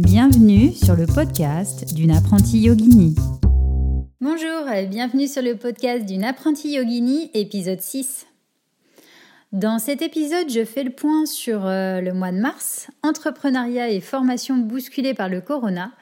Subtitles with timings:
[0.00, 3.14] Bienvenue sur le podcast d'une apprentie yogini.
[4.20, 8.26] Bonjour et bienvenue sur le podcast d'une apprentie yogini, épisode 6.
[9.52, 14.00] Dans cet épisode, je fais le point sur euh, le mois de mars, entrepreneuriat et
[14.00, 15.92] formation bousculée par le corona.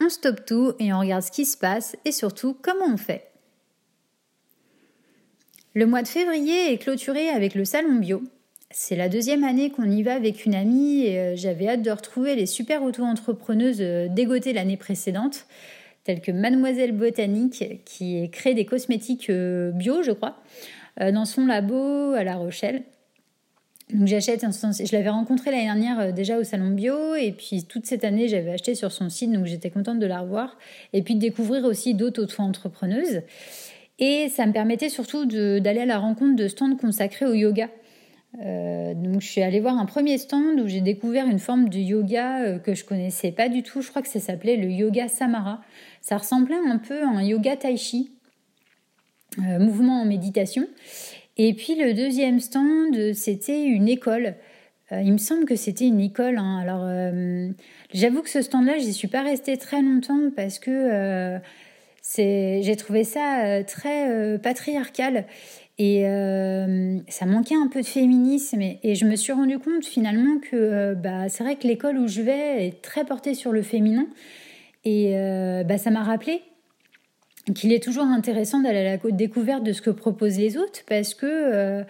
[0.00, 3.32] On stoppe tout et on regarde ce qui se passe et surtout comment on fait.
[5.74, 8.22] Le mois de février est clôturé avec le salon bio,
[8.72, 11.90] c'est la deuxième année qu'on y va avec une amie et euh, j'avais hâte de
[11.90, 15.46] retrouver les super auto-entrepreneuses euh, dégotées l'année précédente,
[16.04, 20.36] telles que Mademoiselle Botanique qui crée des cosmétiques euh, bio, je crois,
[21.00, 22.82] dans son labo à La Rochelle.
[23.92, 28.04] Donc j'achète, je l'avais rencontrée l'année dernière déjà au salon bio et puis toute cette
[28.04, 30.58] année j'avais acheté sur son site donc j'étais contente de la revoir
[30.92, 33.22] et puis de découvrir aussi d'autres auto-entrepreneuses.
[33.98, 37.68] Et ça me permettait surtout d'aller à la rencontre de stands consacrés au yoga.
[38.38, 41.78] Euh, donc je suis allée voir un premier stand où j'ai découvert une forme de
[41.78, 43.82] yoga euh, que je connaissais pas du tout.
[43.82, 45.60] Je crois que ça s'appelait le yoga Samara.
[46.00, 48.12] Ça ressemblait un peu à un yoga tai chi,
[49.38, 50.66] euh, mouvement en méditation.
[51.36, 54.34] Et puis le deuxième stand, c'était une école.
[54.92, 56.36] il me semble que c'était une école.
[56.36, 56.58] Hein.
[56.58, 56.86] Alors
[57.94, 61.40] j'avoue que ce stand-là, j'y suis pas restée très longtemps parce que
[62.14, 65.24] j'ai trouvé ça très patriarcal
[65.82, 68.60] et euh, ça manquait un peu de féminisme.
[68.60, 72.06] Et, je me suis rendu compte finalement que euh, bah, c'est vrai que l'école où
[72.06, 74.06] je vais est très portée sur le féminin.
[74.84, 76.42] Et euh, bah, ça m'a rappelé
[77.54, 81.14] qu'il est toujours intéressant d'aller à la découverte de ce que proposent les autres parce
[81.14, 81.82] que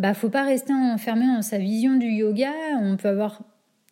[0.00, 2.50] bah faut pas rester enfermé dans sa vision du yoga.
[2.82, 3.42] On peut avoir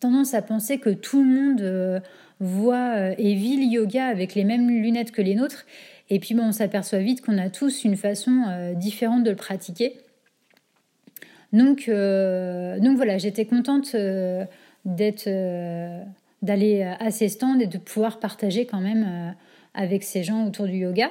[0.01, 2.03] tendance à penser que tout le monde
[2.41, 5.65] voit et vit le yoga avec les mêmes lunettes que les nôtres.
[6.09, 9.35] Et puis bon, on s'aperçoit vite qu'on a tous une façon euh, différente de le
[9.35, 9.97] pratiquer.
[11.51, 14.45] Donc, euh, donc voilà, j'étais contente euh,
[14.83, 15.29] d'être,
[16.41, 19.35] d'aller à ces stands et de pouvoir partager quand même
[19.73, 21.09] avec ces gens autour du yoga.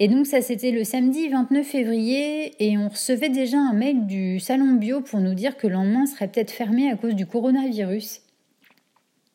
[0.00, 4.38] Et donc ça c'était le samedi 29 février et on recevait déjà un mail du
[4.38, 8.20] salon bio pour nous dire que le lendemain serait peut-être fermé à cause du coronavirus.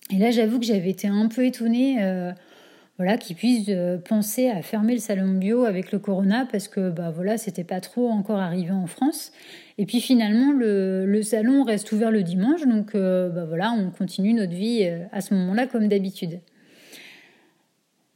[0.10, 1.98] Et là j'avoue que j'avais été un peu étonnée
[2.98, 6.92] voilà, qui puissent euh, penser à fermer le salon bio avec le corona parce que
[6.92, 9.32] bah voilà, c'était pas trop encore arrivé en France.
[9.80, 14.34] Et puis finalement, le, salon reste ouvert le dimanche, donc euh, bah voilà, on continue
[14.34, 16.40] notre vie euh, à ce moment-là comme d'habitude.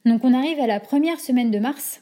[0.05, 2.01] Donc on arrive à la première semaine de mars.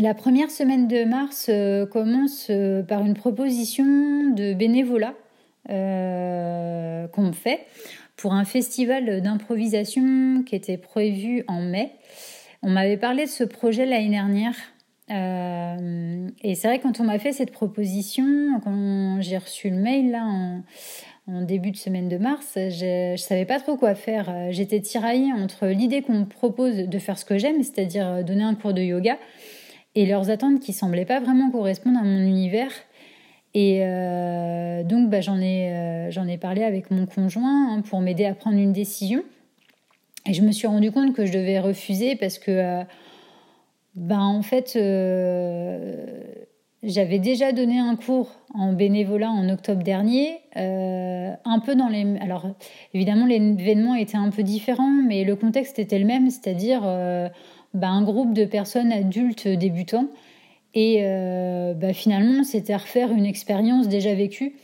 [0.00, 1.50] La première semaine de mars
[1.90, 2.50] commence
[2.88, 3.84] par une proposition
[4.30, 5.14] de bénévolat
[5.68, 7.66] qu'on fait
[8.16, 11.92] pour un festival d'improvisation qui était prévu en mai.
[12.62, 14.54] On m'avait parlé de ce projet l'année dernière.
[15.10, 20.10] Euh, et c'est vrai, quand on m'a fait cette proposition, quand j'ai reçu le mail
[20.12, 20.62] là en,
[21.42, 24.50] début de semaine de mars, je ne savais pas trop quoi faire.
[24.50, 28.54] J'étais tiraillée entre l'idée qu'on me propose de faire ce que j'aime, c'est-à-dire donner un
[28.54, 29.18] cours de yoga,
[29.94, 32.72] et leurs attentes qui semblaient pas vraiment correspondre à mon univers.
[33.54, 38.00] Et euh, donc, bah, j'en ai, euh, j'en ai parlé avec mon conjoint hein, pour
[38.00, 39.22] m'aider à prendre une décision.
[40.26, 42.82] Et je me suis rendu compte que je devais refuser parce que, euh,
[43.94, 44.78] bah, en fait,
[46.82, 52.18] j'avais déjà donné un cours en bénévolat en octobre dernier, un peu dans les.
[52.20, 52.46] Alors,
[52.94, 56.82] évidemment, l'événement était un peu différent, mais le contexte était le même, c'est-à-dire
[57.74, 60.06] bah, un groupe de personnes adultes débutants
[60.74, 64.54] et euh, bah, finalement, c'était refaire une expérience déjà vécue.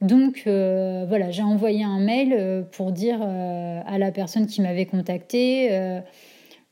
[0.00, 4.86] Donc euh, voilà, j'ai envoyé un mail euh, pour dire à la personne qui m'avait
[4.86, 5.70] contacté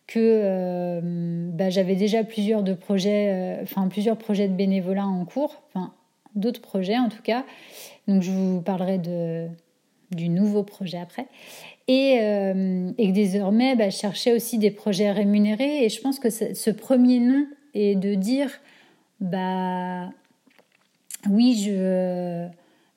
[0.07, 1.01] que
[1.51, 5.93] bah, j'avais déjà plusieurs de projets, enfin plusieurs projets de bénévolat en cours, enfin
[6.37, 7.45] d'autres projets en tout cas.
[8.07, 9.49] Donc je vous parlerai de,
[10.13, 11.27] du nouveau projet après.
[11.89, 15.85] Et, et que désormais, bah, je cherchais aussi des projets rémunérés.
[15.85, 18.61] Et je pense que ce premier nom est de dire
[19.21, 20.11] bah
[21.29, 22.49] oui, je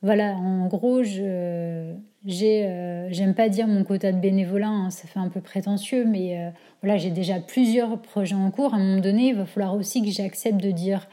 [0.02, 1.94] voilà, en gros, je
[2.26, 6.06] j'ai euh, j'aime pas dire mon quota de bénévolat, hein, ça fait un peu prétentieux,
[6.06, 6.50] mais euh,
[6.82, 8.74] voilà, j'ai déjà plusieurs projets en cours.
[8.74, 11.08] À un moment donné, il va falloir aussi que j'accepte de dire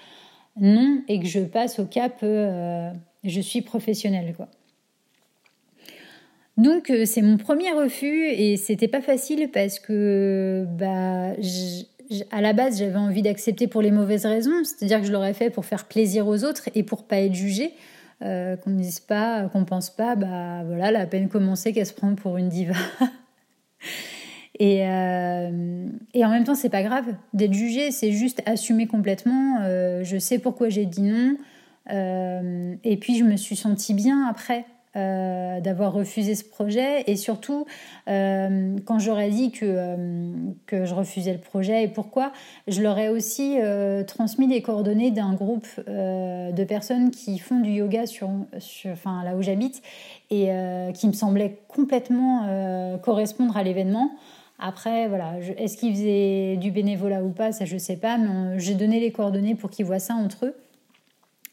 [0.61, 2.91] non et que je passe au cap euh,
[3.25, 4.49] je suis professionnelle quoi.
[6.56, 11.35] Donc c'est mon premier refus et c'était pas facile parce que bah
[12.31, 15.50] à la base, j'avais envie d'accepter pour les mauvaises raisons, c'est-à-dire que je l'aurais fait
[15.50, 17.73] pour faire plaisir aux autres et pour pas être jugée.
[18.23, 21.93] Euh, qu'on ne dise pas, qu'on pense pas, bah voilà, la peine commencée qu'elle se
[21.93, 22.75] prend pour une diva.
[24.58, 27.05] et, euh, et en même temps, c'est pas grave
[27.35, 29.59] d'être jugée, c'est juste assumer complètement.
[29.64, 31.37] Euh, je sais pourquoi j'ai dit non.
[31.91, 34.64] et puis, je me suis sentie bien après
[34.96, 37.66] euh, d'avoir refusé ce projet et surtout
[38.08, 40.32] euh, quand j'aurais dit que, euh,
[40.64, 42.32] que je refusais le projet et pourquoi,
[42.66, 43.58] je leur ai aussi
[44.06, 48.31] transmis des coordonnées d'un groupe de personnes qui font du yoga sur,
[48.87, 49.82] enfin, là où j'habite
[50.31, 50.48] et
[50.94, 54.12] qui me semblait complètement correspondre à l'événement.
[54.58, 58.75] Après, voilà, est-ce qu'ils faisaient du bénévolat ou pas, ça je sais pas, mais j'ai
[58.75, 60.54] donné les coordonnées pour qu'ils voient ça entre eux.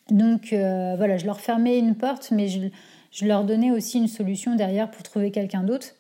[0.10, 2.69] Donc voilà, je leur fermais une porte, mais je,
[3.13, 5.94] je leur donnais aussi une solution derrière pour trouver quelqu'un d'autre.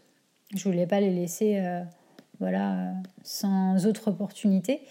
[0.55, 1.81] Je voulais pas les laisser euh,
[2.39, 2.93] voilà,
[3.23, 4.81] sans autre opportunité.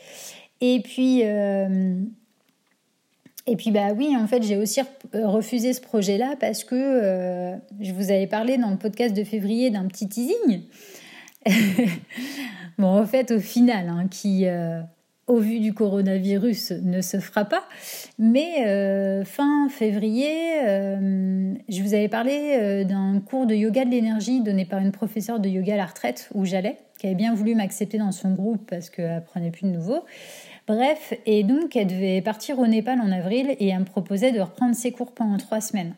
[0.60, 1.96] Et puis, euh,
[3.48, 4.80] et puis bah oui, en fait, j'ai aussi
[5.12, 9.70] refusé ce projet-là parce que euh, je vous avais parlé dans le podcast de février
[9.70, 10.62] d'un petit teasing.
[12.78, 14.46] bon, en fait, au final, hein, qui
[15.32, 17.64] au vu du coronavirus, ne se fera pas.
[18.18, 23.90] Mais euh, fin février, euh, je vous avais parlé euh, d'un cours de yoga de
[23.90, 27.34] l'énergie donné par une professeure de yoga à la retraite où j'allais, qui avait bien
[27.34, 30.04] voulu m'accepter dans son groupe parce qu'elle prenait plus de nouveau.
[30.66, 34.40] Bref, et donc elle devait partir au Népal en avril et elle me proposait de
[34.40, 35.94] reprendre ses cours pendant trois semaines.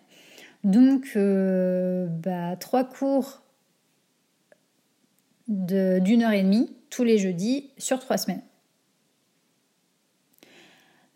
[0.63, 3.43] Donc, bah, trois cours
[5.49, 8.41] d'une heure et demie tous les jeudis sur trois semaines.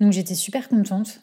[0.00, 1.21] Donc j'étais super contente.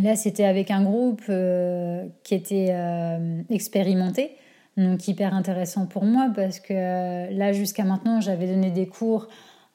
[0.00, 4.30] Là, c'était avec un groupe euh, qui était euh, expérimenté,
[4.78, 9.28] donc hyper intéressant pour moi parce que euh, là, jusqu'à maintenant, j'avais donné des cours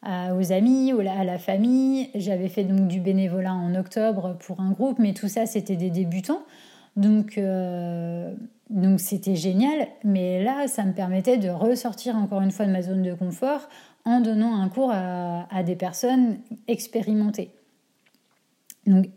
[0.05, 2.09] aux amis, à la famille.
[2.15, 5.89] J'avais fait donc du bénévolat en octobre pour un groupe, mais tout ça, c'était des
[5.89, 6.43] débutants.
[6.95, 7.37] Donc,
[8.69, 9.87] donc c'était génial.
[10.05, 13.67] Mais là, ça me permettait de ressortir encore une fois de ma zone de confort
[14.05, 16.37] en donnant un cours à des personnes
[16.69, 17.49] expérimentées.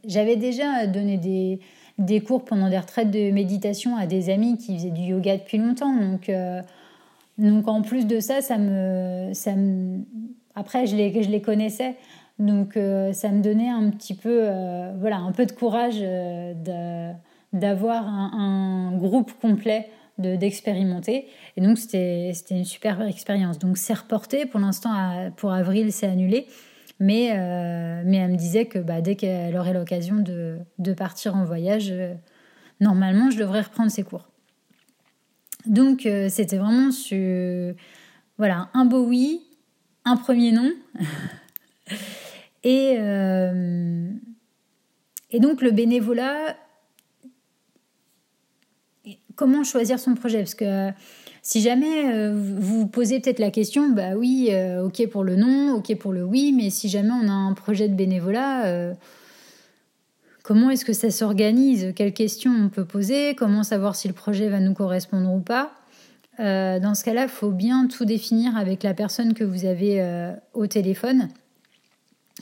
[0.04, 1.60] J'avais déjà donné des,
[1.98, 5.58] des, cours pendant des retraites de méditation à des amis qui faisaient du yoga depuis
[5.58, 5.94] longtemps.
[5.94, 6.60] Donc, euh,
[7.38, 10.00] donc en plus de ça, ça me, ça me...
[10.54, 11.96] après je les, je les connaissais.
[12.38, 16.02] Donc euh, ça me donnait un petit peu, euh, voilà, un peu de courage
[17.52, 21.28] d'avoir un, un, groupe complet d'expérimenter.
[21.56, 23.58] et donc c'était une super expérience.
[23.58, 24.44] Donc c'est reporté.
[24.46, 24.90] Pour l'instant,
[25.36, 26.46] pour avril, c'est annulé.
[27.00, 31.34] Mais, euh, mais elle me disait que bah, dès qu'elle aurait l'occasion de, de, partir
[31.34, 32.12] en voyage, euh,
[32.78, 34.28] normalement, je devrais reprendre ses cours.
[35.64, 37.74] Donc, euh, c'était vraiment sur,
[38.36, 39.40] voilà, un beau oui,
[40.04, 40.70] un premier non.
[42.64, 42.98] et,
[45.30, 46.54] et donc, le bénévolat,
[49.36, 50.38] comment choisir son projet?
[50.38, 50.90] Parce que
[51.42, 55.74] si jamais euh, vous posez peut-être la question, bah oui, euh, ok pour le non,
[55.74, 58.94] ok pour le oui, mais si jamais on a un projet de bénévolat, euh,
[60.42, 61.92] comment est-ce que ça s'organise?
[61.96, 63.34] Quelles questions on peut poser?
[63.34, 65.72] Comment savoir si le projet va nous correspondre ou pas?
[66.38, 70.66] Dans ce cas-là, il faut bien tout définir avec la personne que vous avez au
[70.66, 71.28] téléphone.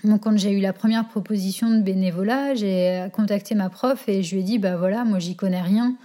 [0.05, 4.37] Donc, quand j'ai eu la première proposition de bénévolat, j'ai contacté ma prof et je
[4.37, 5.97] lui ai dit, bah voilà, moi j'y connais rien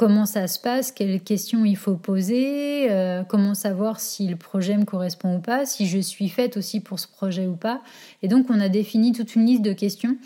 [0.00, 4.78] comment ça se passe, quelles questions il faut poser, euh, comment savoir si le projet
[4.78, 7.82] me correspond ou pas, si je suis faite aussi pour ce projet ou pas.
[8.22, 10.16] Et donc on a défini toute une liste de questions,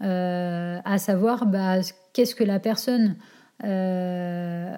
[0.00, 1.80] euh, à savoir bah,
[2.14, 3.16] qu'est-ce que la personne
[3.62, 4.74] euh,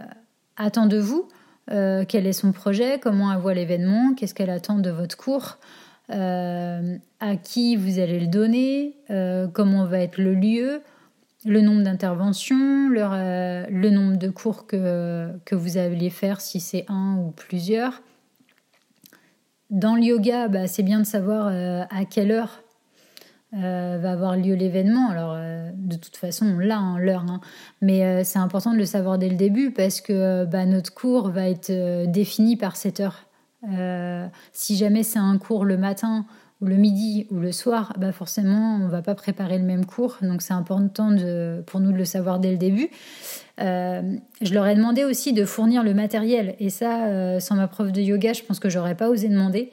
[0.56, 1.28] attend de vous,
[1.68, 5.58] quel est son projet, comment elle voit l'événement, qu'est-ce qu'elle attend de votre cours.
[6.08, 8.96] à qui vous allez le donner,
[9.52, 10.82] comment va être le lieu,
[11.44, 16.84] le nombre d'interventions, euh, le, nombre de cours que, que vous allez faire si c'est
[16.88, 18.02] un ou plusieurs.
[19.70, 22.62] Dans le yoga, bah, c'est bien de savoir euh, à quelle heure
[23.54, 25.08] euh, va avoir lieu l'événement.
[25.10, 25.36] Alors,
[25.74, 27.24] de toute façon, on l'a, hein, l'heure.
[27.28, 27.40] Hein.
[27.80, 31.48] Mais c'est important de le savoir dès le début parce que bah, notre cours va
[31.48, 33.26] être défini par cette heure.
[34.52, 36.26] si jamais c'est un cours le matin,
[36.66, 40.18] le midi ou le soir, bah forcément, on va pas préparer le même cours.
[40.22, 42.90] Donc, c'est important de, pour nous de le savoir dès le début.
[43.60, 44.02] Euh,
[44.40, 46.54] je leur ai demandé aussi de fournir le matériel.
[46.58, 49.70] Et ça, euh, sans ma prof de yoga, je pense que j'aurais pas osé demander.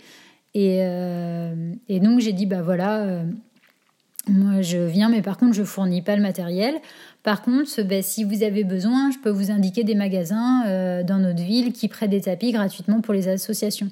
[0.53, 3.23] Et, euh, et donc, j'ai dit, bah voilà,
[4.29, 6.75] moi je viens, mais par contre, je fournis pas le matériel.
[7.23, 11.41] Par contre, bah, si vous avez besoin, je peux vous indiquer des magasins dans notre
[11.43, 13.89] ville qui prêtent des tapis gratuitement pour les associations.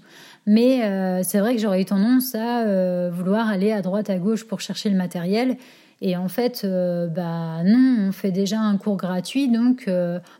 [0.47, 4.17] Mais euh, c'est vrai que j'aurais eu tendance à euh, vouloir aller à droite, à
[4.17, 5.57] gauche pour chercher le matériel.
[5.99, 9.89] Et en fait, euh, bah non, on fait déjà un cours gratuit, donc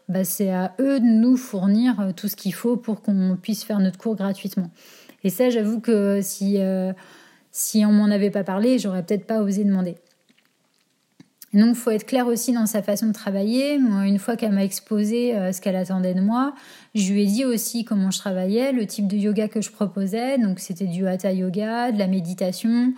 [0.08, 3.80] bah, c'est à eux de nous fournir tout ce qu'il faut pour qu'on puisse faire
[3.80, 4.72] notre cours gratuitement.
[5.25, 6.58] Et ça, j'avoue que si,
[7.58, 9.96] si on m'en avait pas parlé, j'aurais peut-être pas osé demander.
[11.54, 13.80] Donc, il faut être clair aussi dans sa façon de travailler.
[13.80, 16.54] Moi, une fois qu'elle m'a exposé euh, ce qu'elle attendait de moi,
[16.94, 20.38] je lui ai dit aussi comment je travaillais, le type de yoga que je proposais.
[20.38, 22.94] Donc, c'était du hatha yoga, de la méditation.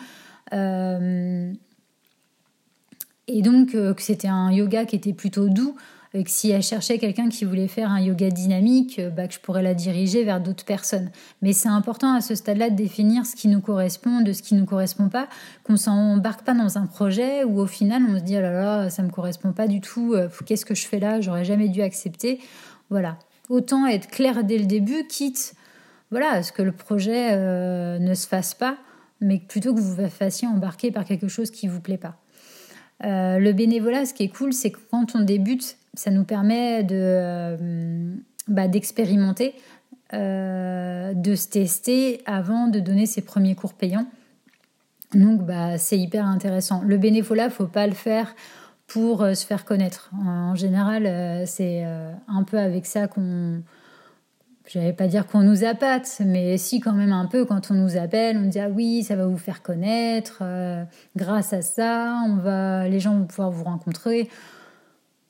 [0.52, 1.54] Euh,
[3.28, 5.78] et donc, euh, que c'était un yoga qui était plutôt doux et
[6.14, 9.40] que si elle cherchait quelqu'un qui voulait faire un yoga dynamique, euh, bah, que je
[9.40, 11.12] pourrais la diriger vers d'autres personnes.
[11.42, 14.56] Mais c'est important à ce stade-là de définir ce qui nous correspond, de ce qui
[14.56, 15.28] ne nous correspond pas,
[15.64, 18.90] qu'on s'embarque pas dans un projet où au final on se dit oh là là,
[18.90, 21.82] ça me correspond pas du tout, euh, qu'est-ce que je fais là, j'aurais jamais dû
[21.82, 22.40] accepter.
[22.90, 23.18] Voilà.
[23.50, 25.54] Autant être clair dès le début, quitte
[26.12, 28.78] voilà, à ce que le projet euh, ne se fasse pas,
[29.22, 32.18] mais plutôt que vous vous fassiez embarquer par quelque chose qui vous plaît pas.
[33.02, 36.96] le bénévolat, ce qui est cool, c'est que quand on débute, ça nous permet de,
[36.96, 38.16] euh,
[38.48, 39.56] bah, d'expérimenter,
[40.14, 44.08] euh, de se tester avant de donner ses premiers cours payants.
[45.14, 46.82] Donc bah, c'est hyper intéressant.
[46.86, 48.36] Le bénévolat, faut pas le faire
[48.88, 50.12] pour euh, se faire connaître.
[50.26, 53.62] En, général, c'est un peu avec ça qu'on...
[54.68, 57.74] Je vais pas dire qu'on nous appâte, mais si quand même un peu quand on
[57.74, 60.44] nous appelle, on dit ah oui, ça va vous faire connaître,
[61.16, 64.30] grâce à ça, on va, les gens vont pouvoir vous rencontrer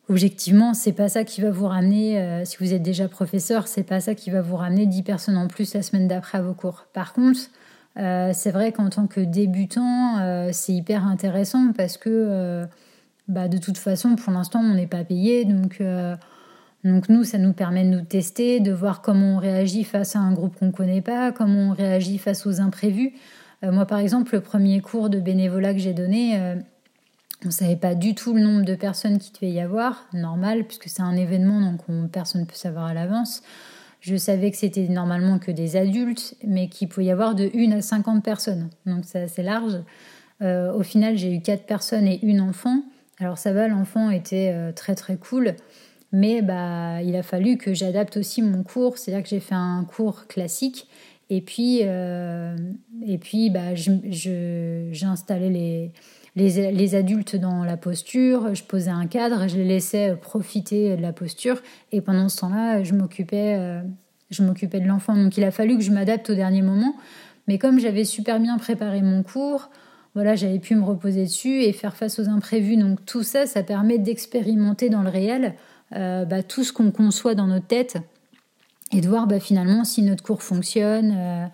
[0.09, 3.83] objectivement, c'est pas ça qui va vous ramener, euh, si vous êtes déjà professeur, c'est
[3.83, 6.53] pas ça qui va vous ramener 10 personnes en plus la semaine d'après à vos
[6.53, 6.87] cours.
[6.93, 7.39] Par contre,
[7.97, 12.65] euh, c'est vrai qu'en tant que débutant, euh, c'est hyper intéressant parce que
[13.27, 15.45] bah, de toute façon, pour l'instant, on n'est pas payé.
[15.45, 15.83] Donc,
[16.83, 20.19] donc nous, ça nous permet de nous tester, de voir comment on réagit face à
[20.19, 23.13] un groupe qu'on ne connaît pas, comment on réagit face aux imprévus.
[23.61, 26.55] moi, par exemple, le premier cours de bénévolat que j'ai donné,
[27.43, 30.65] on ne savait pas du tout le nombre de personnes qui devait y avoir, normal,
[30.65, 33.41] puisque c'est un événement, donc personne ne peut savoir à l'avance.
[34.01, 37.71] Je savais que c'était normalement que des adultes, mais qu'il pouvait y avoir de 1
[37.71, 38.69] à 50 personnes.
[38.85, 39.77] Donc c'est assez large.
[40.41, 42.83] Euh, au final, j'ai eu 4 personnes et une enfant.
[43.19, 45.55] Alors ça va, l'enfant était euh, très très cool.
[46.11, 48.97] Mais bah, il a fallu que j'adapte aussi mon cours.
[48.97, 50.87] C'est-à-dire que j'ai fait un cours classique.
[51.29, 52.55] Et puis, euh,
[53.05, 55.91] et puis bah, j'ai installé les,
[56.39, 61.13] les, adultes dans la posture, je posais un cadre, je les laissais profiter de la
[61.13, 63.81] posture et pendant ce temps-là, je m'occupais euh,
[64.29, 65.15] je m'occupais de l'enfant.
[65.15, 66.95] Donc il a fallu que je m'adapte au dernier moment,
[67.47, 69.69] mais comme j'avais super bien préparé mon cours,
[70.15, 72.77] voilà, j'avais pu me reposer dessus et faire face aux imprévus.
[72.77, 75.55] Donc tout ça, ça permet d'expérimenter dans le réel
[75.95, 77.97] euh, bah, tout ce qu'on conçoit dans notre tête
[78.91, 81.45] et de voir bah, finalement si notre cours fonctionne euh,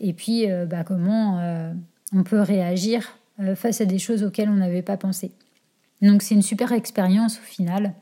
[0.00, 1.40] et puis bah, comment
[2.12, 3.15] on peut réagir euh,
[3.54, 5.32] face à des choses auxquelles on n'avait pas pensé.
[6.02, 7.94] Donc c'est une super expérience au final.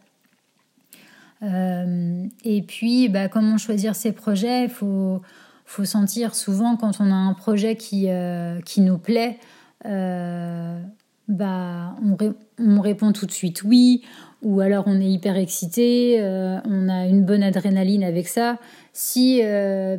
[1.43, 4.65] Euh, et puis, bah, comment choisir ses projets?
[4.65, 5.21] Il faut,
[5.67, 9.39] faut sentir souvent quand on a un projet qui, euh, qui nous plaît,
[11.29, 12.17] bah, on,
[12.59, 14.03] on, répond tout de suite oui,
[14.43, 16.21] ou alors on est hyper excité,
[16.67, 18.59] on a une bonne adrénaline avec ça.
[18.93, 19.41] Si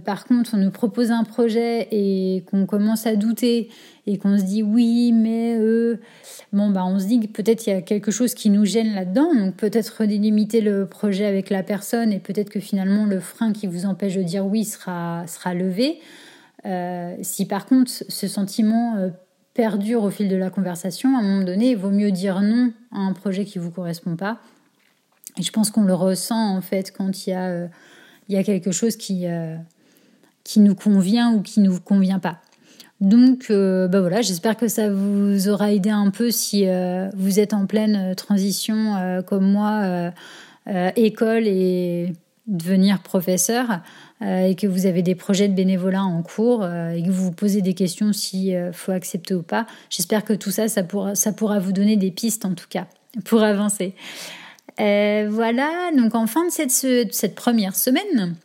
[0.05, 3.69] par contre on nous propose un projet et qu'on commence à douter
[4.07, 5.99] et qu'on se dit oui, mais euh,
[6.53, 8.93] bon, bah, on se dit que peut-être il y a quelque chose qui nous gêne
[8.93, 9.33] là-dedans.
[9.33, 13.67] Donc peut-être délimiter le projet avec la personne et peut-être que finalement le frein qui
[13.67, 15.99] vous empêche de dire oui sera, sera levé.
[16.65, 19.09] Euh, si par contre ce sentiment euh,
[19.55, 22.71] perdure au fil de la conversation, à un moment donné, il vaut mieux dire non
[22.91, 24.37] à un projet qui ne vous correspond pas.
[25.39, 27.65] Et je pense qu'on le ressent en fait quand il y a,
[28.29, 29.25] il y a quelque chose qui,
[30.43, 32.39] qui nous convient ou qui ne nous convient pas.
[33.01, 37.39] Donc, euh, bah voilà, j'espère que ça vous aura aidé un peu si euh, vous
[37.39, 40.11] êtes en pleine euh, transition comme moi,
[40.95, 42.13] école et
[42.47, 43.81] devenir professeur,
[44.21, 47.61] et que vous avez des projets de bénévolat en cours et que vous vous posez
[47.61, 49.67] des questions s'il faut accepter ou pas.
[49.89, 52.87] J'espère que tout ça, ça pourra, vous donner des pistes en tout cas
[53.25, 53.93] pour avancer.
[54.77, 58.35] voilà, donc en fin de cette, première semaine,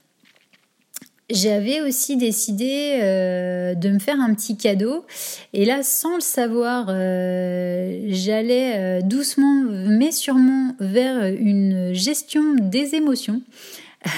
[1.31, 5.05] j'avais aussi décidé euh, de me faire un petit cadeau.
[5.53, 12.95] Et là, sans le savoir, euh, j'allais euh, doucement mais sûrement vers une gestion des
[12.95, 13.43] émotions.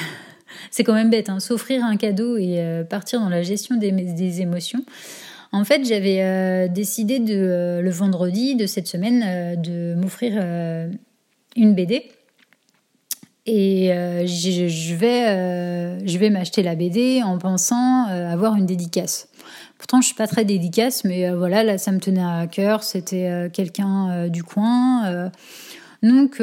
[0.71, 4.41] C'est quand même bête, hein, s'offrir un cadeau et partir dans la gestion des, des
[4.41, 4.85] émotions.
[5.53, 10.33] En fait, j'avais décidé de, le vendredi de cette semaine de m'offrir
[11.57, 12.11] une BD
[13.45, 19.29] et euh, je, vais, euh, vais m'acheter la BD en pensant euh, avoir une dédicace.
[19.79, 22.85] Pourtant, je suis pas très dédicace, mais voilà, là, ça me tenait à cœur.
[22.85, 25.29] C'était quelqu'un du coin.
[26.05, 26.41] donc,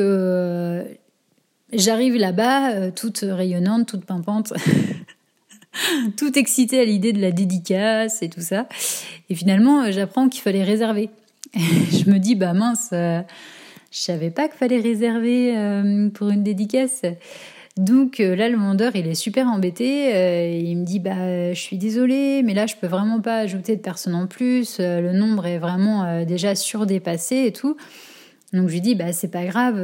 [1.74, 4.54] j'arrive là-bas, toute rayonnante, toute pimpante.
[6.18, 8.68] toute excitée à l'idée de la dédicace et tout ça.
[9.30, 11.10] Et finalement, j'apprends qu'il fallait réserver.
[11.56, 13.24] je me dis, bah mince, Je
[13.92, 15.54] savais pas qu'il fallait réserver
[16.14, 17.04] pour une dédicace.
[17.80, 20.14] Donc euh, là, le vendeur, il est super embêté.
[20.14, 23.78] Euh, il me dit bah, je suis désolé, mais là, je peux vraiment pas ajouter
[23.78, 24.78] de personnes en plus.
[24.82, 27.78] Euh, le nombre est vraiment déjà surdépassé et tout.
[28.54, 29.76] Donc je lui dis bah c'est pas grave,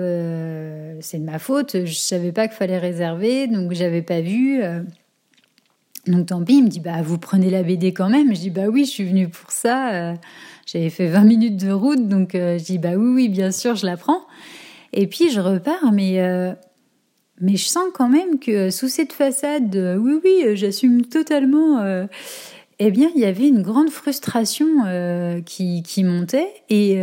[1.01, 1.85] c'est de ma faute.
[1.85, 4.61] Je savais pas qu'il fallait réserver, donc j'avais pas vu.
[6.07, 6.57] donc tant pis.
[6.57, 8.33] Il me dit bah vous prenez la BD quand même.
[8.33, 10.15] Je dis bah oui, je suis venue pour ça.
[10.65, 13.85] J'avais fait 20 minutes de route, donc je dis bah oui oui bien sûr je
[13.85, 14.21] la prends.
[14.93, 16.19] Et puis je repars, mais
[17.41, 21.79] mais je sens quand même que euh, sous cette façade, oui, oui, euh, j'assume totalement,
[21.79, 22.05] euh,
[22.79, 24.67] eh bien, il y avait une grande frustration
[25.45, 26.95] qui, qui, montait et,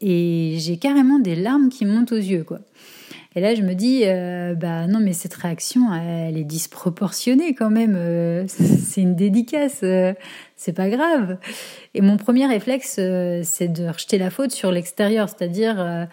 [0.00, 2.60] et j'ai carrément des larmes qui montent aux yeux, quoi.
[3.36, 4.02] Et là, je me dis,
[4.60, 8.46] bah non, mais cette réaction, elle est disproportionnée quand même.
[8.48, 9.84] c'est une dédicace,
[10.56, 11.38] c'est pas grave.
[11.94, 13.00] Et mon premier réflexe,
[13.42, 16.08] c'est de rejeter la faute sur l'extérieur, c'est-à-dire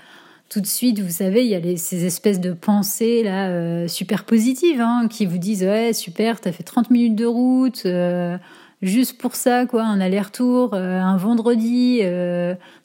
[0.50, 4.24] tout de suite, vous savez, il y a ces espèces de pensées là euh, super
[4.24, 8.38] positives hein, qui vous disent ouais super, t'as fait 30 minutes de route euh,
[8.81, 12.01] juste pour ça quoi, un aller-retour, euh, un vendredi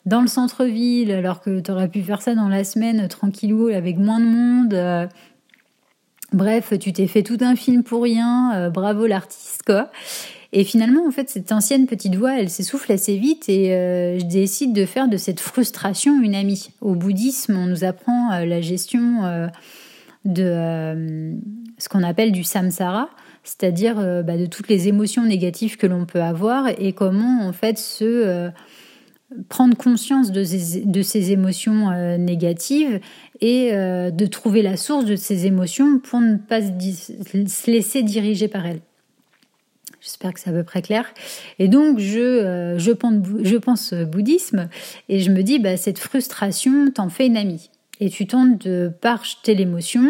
[0.05, 4.19] dans le centre-ville alors que t'aurais pu faire ça dans la semaine tranquillou avec moins
[4.19, 5.09] de monde.
[6.31, 9.89] bref, tu t'es fait tout un film pour rien, bravo l'artiste quoi.
[10.55, 14.25] Et finalement, en fait, cette ancienne petite voix, elle s'essouffle assez vite et euh, je
[14.25, 16.69] décide de faire de cette frustration une amie.
[16.79, 19.47] Au bouddhisme, on nous apprend euh, la gestion euh,
[20.25, 21.35] de
[21.79, 23.09] ce qu'on appelle du samsara,
[23.43, 27.77] c'est-à-dire bah, de toutes les émotions négatives que l'on peut avoir et comment, en fait,
[27.77, 28.49] se
[29.49, 32.99] prendre conscience de ces, émotions négatives
[33.41, 38.65] et de trouver la source de ces émotions pour ne pas se laisser diriger par
[38.65, 38.81] elles.
[40.03, 41.05] J'espère que c'est à peu près clair.
[41.59, 44.67] Et donc, je, euh, pense, je bouddhisme
[45.07, 47.69] et je me dis, bah, cette frustration t'en fait une amie.
[48.01, 50.05] Et tu tentes de rejeter l'émotion,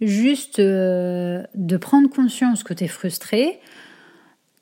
[0.00, 3.60] juste euh, de prendre conscience que tu es frustré.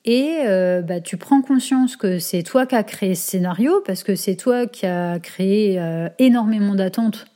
[0.04, 4.02] Et euh, bah, tu prends conscience que c'est toi qui as créé ce scénario, parce
[4.02, 5.80] que c'est toi qui as créé
[6.18, 7.26] énormément d'attentes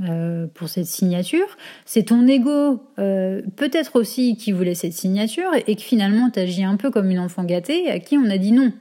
[0.00, 1.58] euh, pour cette signature.
[1.84, 6.64] C'est ton ego, euh, peut-être aussi, qui voulait cette signature et que finalement tu agis
[6.64, 8.72] un peu comme une enfant gâtée à qui on a dit non.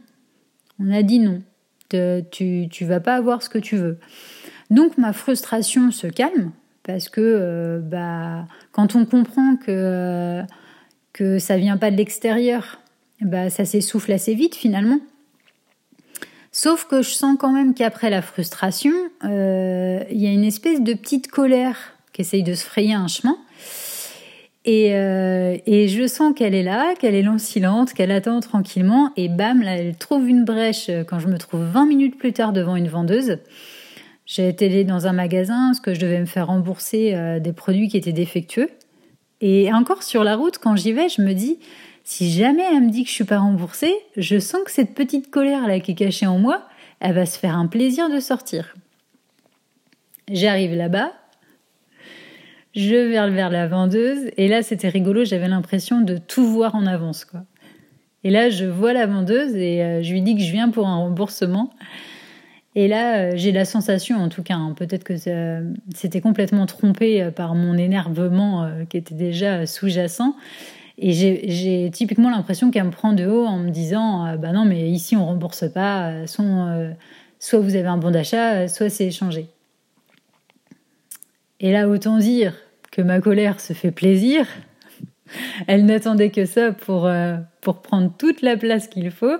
[0.79, 1.41] On a dit non.
[2.31, 3.99] tu, tu vas pas avoir ce que tu veux.
[4.69, 10.41] Donc ma frustration se calme parce que euh, bah, quand on comprend que,
[11.13, 12.79] que ça vient pas de l'extérieur,
[13.21, 14.99] bah, ça s'essouffle assez vite finalement.
[16.51, 18.91] Sauf que je sens quand même qu'après la frustration,
[19.23, 21.77] euh, il y a une espèce de petite colère
[22.11, 23.37] qui essaye de se frayer un chemin.
[24.65, 29.11] Et, euh, et je sens qu'elle est là, qu'elle est lancilante, qu'elle attend tranquillement.
[29.15, 32.33] Et bam, là, elle trouve une brèche euh, quand je me trouve 20 minutes plus
[32.33, 33.37] tard devant une vendeuse.
[34.33, 37.97] J'ai été dans un magasin parce que je devais me faire rembourser des produits qui
[37.97, 38.69] étaient défectueux.
[39.41, 41.59] Et encore sur la route, quand j'y vais, je me dis,
[42.05, 45.29] si jamais elle me dit que je suis pas remboursée, je sens que cette petite
[45.29, 46.63] colère là qui est cachée en moi,
[47.01, 48.73] elle va se faire un plaisir de sortir.
[50.31, 51.11] J'arrive là-bas,
[52.73, 56.85] je vais vers la vendeuse et là c'était rigolo, j'avais l'impression de tout voir en
[56.85, 57.41] avance quoi.
[58.23, 60.87] Et là je vois la vendeuse et euh, je lui dis que je viens pour
[60.87, 61.71] un remboursement.
[62.75, 65.15] Et là, euh, j'ai la sensation, en tout cas, hein, peut-être que
[65.93, 70.35] c'était complètement trompé euh, par mon énervement qui était déjà sous-jacent.
[71.03, 74.65] Et j'ai typiquement l'impression qu'elle me prend de haut en me disant euh, Bah non,
[74.65, 76.91] mais ici on rembourse pas, euh, euh,
[77.39, 79.47] soit vous avez un bon d'achat, soit c'est échangé.
[81.59, 82.53] Et là, autant dire
[82.91, 84.45] que ma colère se fait plaisir.
[85.67, 87.09] Elle n'attendait que ça pour,
[87.61, 89.37] pour prendre toute la place qu'il faut.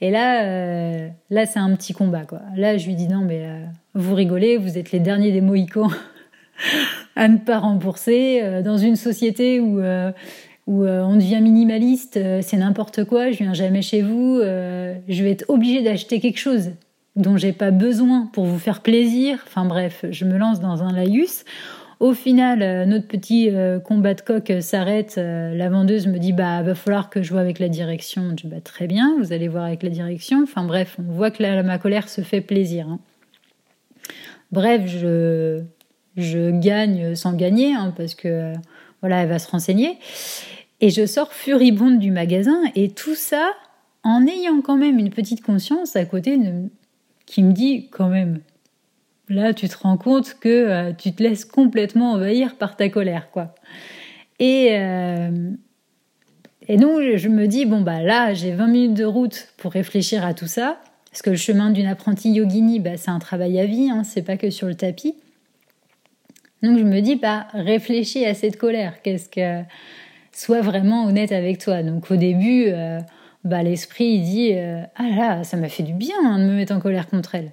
[0.00, 2.24] Et là, là c'est un petit combat.
[2.24, 2.40] Quoi.
[2.56, 3.46] Là, je lui dis Non, mais
[3.94, 5.90] vous rigolez, vous êtes les derniers des Mohicans
[7.16, 9.80] à ne pas rembourser dans une société où
[10.70, 14.94] où euh, on devient minimaliste, euh, c'est n'importe quoi, je viens jamais chez vous, euh,
[15.08, 16.70] je vais être obligée d'acheter quelque chose
[17.16, 19.40] dont j'ai pas besoin pour vous faire plaisir.
[19.48, 21.44] Enfin bref, je me lance dans un laïus.
[22.00, 23.50] Au final, notre petit
[23.84, 25.16] combat de coq s'arrête.
[25.16, 28.30] la vendeuse me dit bah va falloir que je vois avec la direction.
[28.30, 30.42] Je dis bah très bien, vous allez voir avec la direction.
[30.42, 32.88] Enfin bref, on voit que ma colère se fait plaisir.
[32.88, 33.00] Hein.
[34.50, 35.62] Bref, je
[36.16, 38.52] je gagne sans gagner hein, parce que
[39.00, 39.98] voilà, elle va se renseigner.
[40.80, 43.52] Et je sors furibonde du magasin et tout ça
[44.02, 46.38] en ayant quand même une petite conscience à côté
[47.26, 48.40] qui me dit quand même,
[49.30, 53.30] là tu te rends compte que euh, tu te laisses complètement envahir par ta colère,
[53.30, 53.54] quoi.
[54.38, 55.30] Et, euh,
[56.68, 60.34] donc je me dis, bon bah là j'ai 20 minutes de route pour réfléchir à
[60.34, 60.80] tout ça.
[61.10, 64.22] Parce que le chemin d'une apprentie yogini, bah, c'est un travail à vie, hein, c'est
[64.22, 65.16] pas que sur le tapis.
[66.62, 69.02] Donc je me dis, bah, réfléchis à cette colère.
[69.02, 69.64] Qu'est-ce que.
[70.32, 71.82] Sois vraiment honnête avec toi.
[71.82, 73.00] Donc au début, euh,
[73.42, 76.72] bah, l'esprit il dit, ah là, ça m'a fait du bien hein, de me mettre
[76.72, 77.50] en colère contre elle.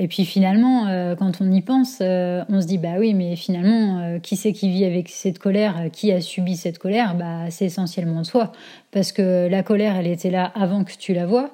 [0.00, 4.18] Et puis finalement, euh, quand on y pense, on se dit bah oui, mais finalement,
[4.22, 8.22] qui c'est qui vit avec cette colère Qui a subi cette colère Bah c'est essentiellement
[8.22, 8.52] toi,
[8.92, 11.50] parce que la colère, elle était là avant que tu la vois.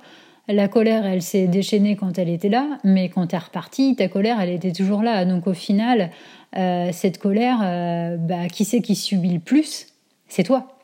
[0.47, 4.09] La colère, elle s'est déchaînée quand elle était là, mais quand tu es reparti, ta
[4.09, 5.25] colère, elle était toujours là.
[5.25, 6.11] Donc au final,
[6.57, 9.87] euh, cette colère, euh, bah, qui c'est qui subit le plus
[10.29, 10.77] C'est toi.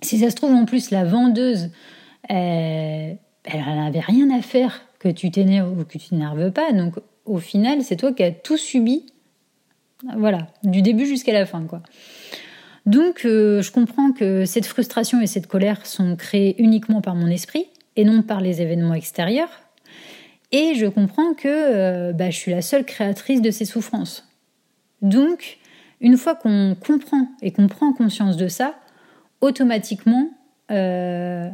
[0.00, 1.70] Si ça se trouve, en plus, la vendeuse,
[2.30, 6.72] euh, elle n'avait rien à faire tu t'énerves ou que tu t'énerves pas.
[6.72, 9.06] Donc au final, c'est toi qui as tout subi.
[10.16, 11.80] Voilà, du début jusqu'à la fin, quoi.
[12.86, 17.68] Donc, je comprends que cette frustration et cette colère sont créées uniquement par mon esprit,
[17.96, 19.50] et non par les événements extérieurs.
[20.50, 24.28] Et je comprends que euh, bah, je suis la seule créatrice de ces souffrances.
[25.00, 25.58] Donc,
[26.00, 28.74] une fois qu'on comprend et qu'on prend conscience de ça,
[29.40, 30.30] automatiquement,
[30.70, 31.48] euh,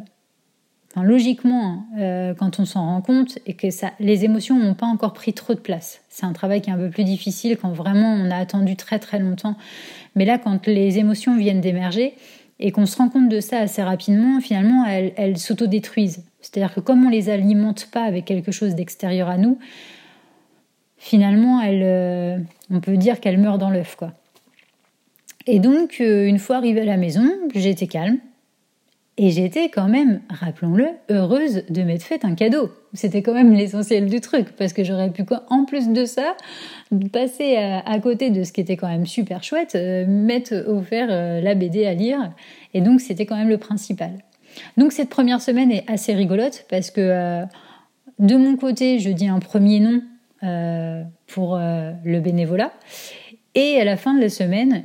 [0.96, 4.86] logiquement, hein, euh, quand on s'en rend compte et que ça, les émotions n'ont pas
[4.86, 6.00] encore pris trop de place.
[6.08, 8.98] C'est un travail qui est un peu plus difficile quand vraiment on a attendu très
[8.98, 9.56] très longtemps.
[10.16, 12.14] Mais là, quand les émotions viennent d'émerger,
[12.60, 16.24] et qu'on se rend compte de ça assez rapidement, finalement, elles, s'autodétruisent.
[16.40, 19.58] C'est-à-dire que comme on les alimente pas avec quelque chose d'extérieur à nous,
[20.96, 22.38] finalement, elles, euh,
[22.70, 23.96] on peut dire qu'elles meurent dans l'œuf.
[25.46, 28.18] Et donc, euh, une fois arrivée à la maison, j'étais calme.
[29.20, 32.70] Et j'étais quand même, rappelons-le, heureuse de m'être fait un cadeau.
[32.92, 36.36] C'était quand même l'essentiel du truc, parce que j'aurais pu, en plus de ça,
[37.12, 41.40] passer à, côté de ce qui était quand même super chouette, euh, m'être offert euh,
[41.40, 42.32] la BD à lire.
[42.74, 44.12] Et donc, c'était quand même le principal.
[44.76, 47.44] Donc, cette première semaine est assez rigolote, parce que euh,
[48.20, 50.00] de mon côté, je dis un premier nom
[51.26, 52.72] pour le bénévolat.
[53.56, 54.84] Et à la fin de la semaine,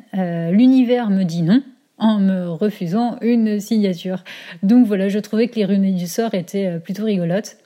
[0.52, 1.62] l'univers me dit non
[2.04, 4.24] en me refusant une signature.
[4.62, 7.58] Donc voilà, je trouvais que les runes du sort étaient euh, plutôt rigolotes.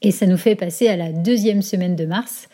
[0.00, 2.48] Et ça nous fait passer à la deuxième semaine de mars.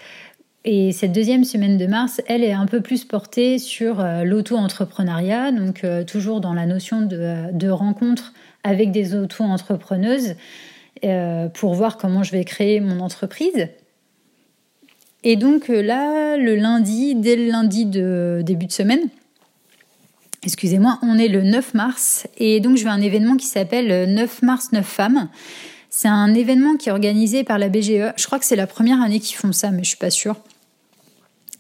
[0.65, 5.53] Et cette deuxième semaine de mars, elle est un peu plus portée sur euh, l'auto-entrepreneuriat,
[5.53, 8.33] donc euh, toujours dans la notion de, rencontre
[8.65, 10.35] avec des auto-entrepreneuses
[11.55, 13.67] pour voir comment je vais créer mon entreprise.
[15.25, 19.09] Et donc là, le lundi, dès le lundi de début de semaine,
[20.45, 24.13] Excusez-moi, on est le 9 mars et donc je vais à un événement qui s'appelle
[24.13, 25.29] 9 mars 9 femmes.
[25.89, 28.13] C'est un événement qui est organisé par la BGE.
[28.17, 30.37] Je crois que c'est la première année qu'ils font ça, mais je suis pas sûre.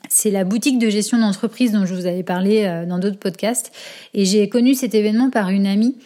[0.09, 3.73] C'est la boutique de gestion d'entreprise dont je vous avais parlé euh, dans d'autres podcasts.
[4.14, 5.97] Et j'ai connu cet événement par une amie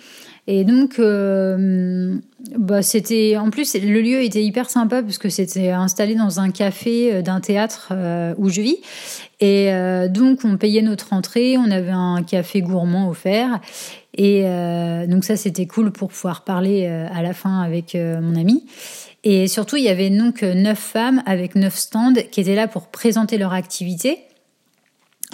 [0.46, 2.16] et donc, euh,
[2.56, 6.50] bah, c'était en plus le lieu était hyper sympa parce que c'était installé dans un
[6.50, 8.76] café euh, d'un théâtre euh, où je vis.
[9.40, 9.70] Et
[10.08, 13.60] donc, on payait notre entrée, on avait un café gourmand offert.
[14.14, 14.44] Et
[15.08, 18.64] donc ça, c'était cool pour pouvoir parler à la fin avec mon ami.
[19.24, 22.86] Et surtout, il y avait donc neuf femmes avec neuf stands qui étaient là pour
[22.86, 24.20] présenter leur activité.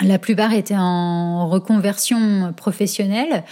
[0.03, 3.45] La plupart étaient en reconversion professionnelle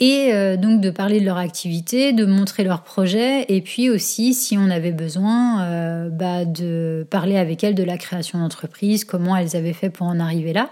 [0.00, 4.32] et euh, donc de parler de leur activité, de montrer leurs projets, et puis aussi,
[4.32, 9.36] si on avait besoin, euh, bah, de parler avec elles de la création d'entreprise, comment
[9.36, 10.70] elles avaient fait pour en arriver là.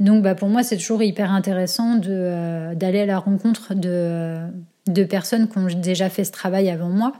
[0.00, 4.50] Donc bah, pour moi, c'est toujours hyper intéressant euh, d'aller à la rencontre de,
[5.04, 7.12] personnes qui ont déjà fait ce travail avant moi.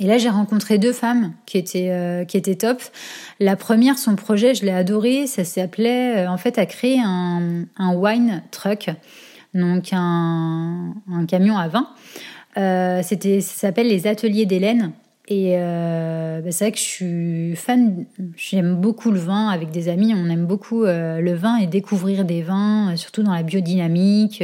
[0.00, 2.80] Et là, j'ai rencontré deux femmes qui étaient, qui étaient top.
[3.40, 5.26] La première, son projet, je l'ai adoré.
[5.26, 8.90] Ça s'appelait, en fait, à créer un wine truck
[9.54, 10.94] donc un,
[11.26, 11.88] camion à vin.
[12.56, 14.92] Euh, c'était, ça s'appelle les ateliers d'Hélène.
[15.30, 18.06] Et euh, bah, c'est vrai que je suis fan,
[18.36, 22.24] j'aime beaucoup le vin avec des amis, on aime beaucoup euh, le vin et découvrir
[22.24, 24.42] des vins, surtout dans la biodynamique.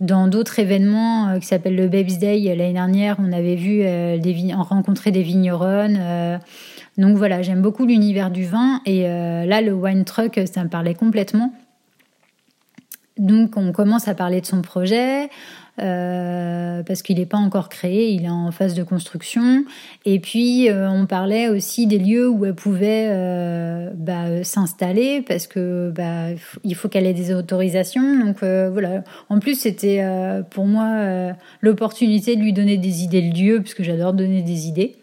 [0.00, 5.10] dans d'autres événements qui s'appellent le Babes Day, l'année dernière, on avait vu des rencontrer
[5.10, 6.38] des vigneronnes.
[6.98, 10.94] donc voilà, j'aime beaucoup l'univers du vin et là, le wine truck, ça me parlait
[10.94, 11.54] complètement.
[13.18, 15.28] Donc on commence à parler de son projet.
[15.80, 19.64] Euh, parce qu'il n'est pas encore créé, il est en phase de construction.
[20.04, 25.46] Et puis euh, on parlait aussi des lieux où elle pouvait euh, bah, s'installer parce
[25.46, 26.30] que bah,
[26.64, 28.18] il faut qu'elle ait des autorisations.
[28.18, 29.04] Donc voilà.
[29.28, 30.04] En plus c'était
[30.50, 34.96] pour moi l'opportunité de lui donner des idées de lieux puisque j'adore donner des idées.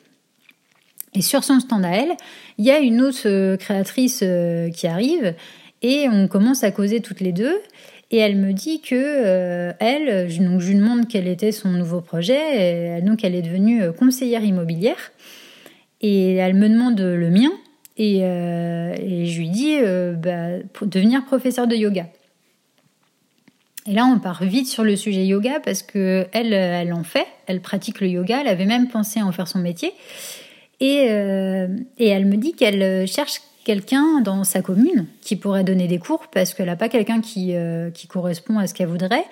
[1.14, 2.12] Et sur son stand à elle,
[2.58, 4.24] il y a une autre créatrice
[4.74, 5.34] qui arrive
[5.82, 7.56] et on commence à causer toutes les deux.
[8.16, 13.00] Et elle me dit que elle, donc je lui demande quel était son nouveau projet.
[13.00, 15.12] Et donc elle est devenue conseillère immobilière.
[16.00, 17.52] Et elle me demande le mien.
[17.98, 19.76] Et, je lui dis
[20.16, 22.08] bah, devenir professeur de yoga.
[23.86, 27.28] Et là, on part vite sur le sujet yoga parce que elle, elle en fait,
[27.48, 29.92] elle pratique le yoga, elle avait même pensé en faire son métier.
[30.80, 35.90] Et, euh, et elle me dit qu'elle cherche quelqu'un dans sa commune qui pourrait donner
[35.90, 39.26] des cours parce qu'elle n'a pas quelqu'un qui, euh, qui correspond à ce qu'elle voudrait.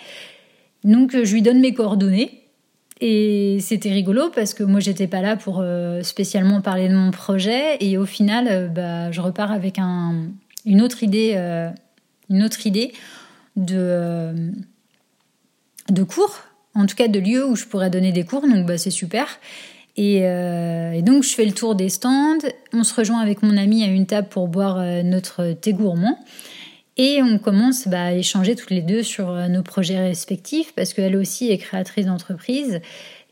[0.83, 2.41] Donc, je lui donne mes coordonnées.
[2.99, 7.11] Et c'était rigolo parce que moi, j'étais pas là pour euh, spécialement parler de mon
[7.11, 7.77] projet.
[7.79, 10.27] Et au final, bah, je repars avec un,
[10.65, 11.35] une autre idée,
[12.29, 12.91] une autre idée
[13.55, 14.51] de, euh,
[15.89, 16.39] de cours,
[16.75, 19.39] en tout cas de lieux où je pourrais donner des cours, donc bah, c'est super.
[19.99, 22.39] Euh, et, donc je fais le tour des stands,
[22.73, 26.17] on se rejoint avec mon ami à une table pour boire euh, notre thé gourmand.
[26.97, 31.15] Et on commence bah, à échanger toutes les deux sur nos projets respectifs, parce qu'elle
[31.15, 32.81] aussi est créatrice d'entreprise.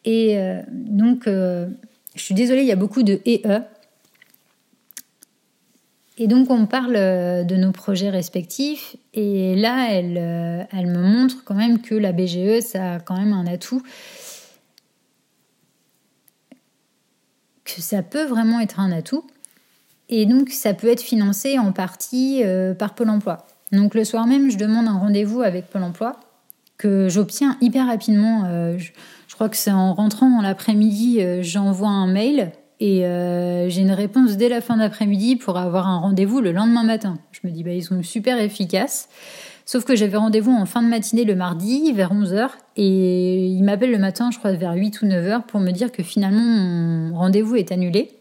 [0.03, 0.35] Et
[0.67, 1.69] donc, je
[2.15, 3.59] suis désolée, il y a beaucoup de et e
[6.17, 11.01] et donc on parle euh, de nos projets respectifs et là elle, euh, elle me
[11.01, 13.81] montre quand même que la BGE ça a quand même un atout
[17.79, 19.25] ça peut vraiment être un atout
[20.09, 23.45] et donc ça peut être financé en partie euh, par Pôle Emploi.
[23.71, 26.19] Donc le soir même je demande un rendez-vous avec Pôle Emploi
[26.77, 28.45] que j'obtiens hyper rapidement.
[28.77, 28.89] je,
[29.27, 33.91] je, crois que c'est en rentrant dans l'après-midi j'envoie un mail et euh, j'ai une
[33.91, 37.19] réponse dès la fin d'après-midi pour avoir un rendez-vous le lendemain matin.
[37.31, 39.07] Je me dis, bah, ils sont super efficaces.
[39.65, 43.91] Sauf que j'avais rendez-vous en fin de matinée le mardi, vers 11h, et il m'appelle
[43.91, 47.55] le matin, je crois, vers 8 ou 9h, pour me dire que finalement, mon rendez-vous
[47.55, 48.11] est annulé.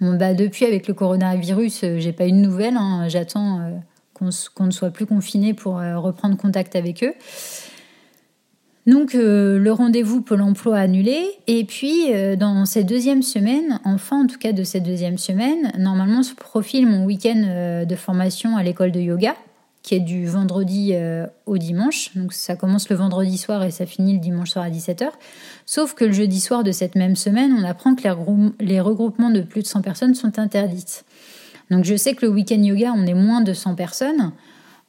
[0.00, 2.76] Bon, bah, depuis, avec le coronavirus, euh, j'ai pas eu de nouvelles.
[2.76, 3.08] Hein.
[3.08, 3.70] J'attends euh,
[4.12, 7.14] qu'on ne soit plus confiné pour reprendre contact avec eux.
[8.86, 11.24] Donc euh, le rendez-vous Pôle Emploi annulé.
[11.48, 15.72] Et puis euh, dans cette deuxième semaine, enfin en tout cas de cette deuxième semaine,
[15.76, 19.34] normalement se profile mon week-end euh, de formation à l'école de yoga,
[19.86, 20.94] qui est du vendredi
[21.46, 22.10] au dimanche.
[22.16, 25.10] Donc ça commence le vendredi soir et ça finit le dimanche soir à 17h.
[25.64, 28.02] Sauf que le jeudi soir de cette même semaine, on apprend que
[28.58, 31.04] les regroupements de plus de 100 personnes sont interdites.
[31.70, 34.32] Donc je sais que le week-end yoga, on est moins de 100 personnes.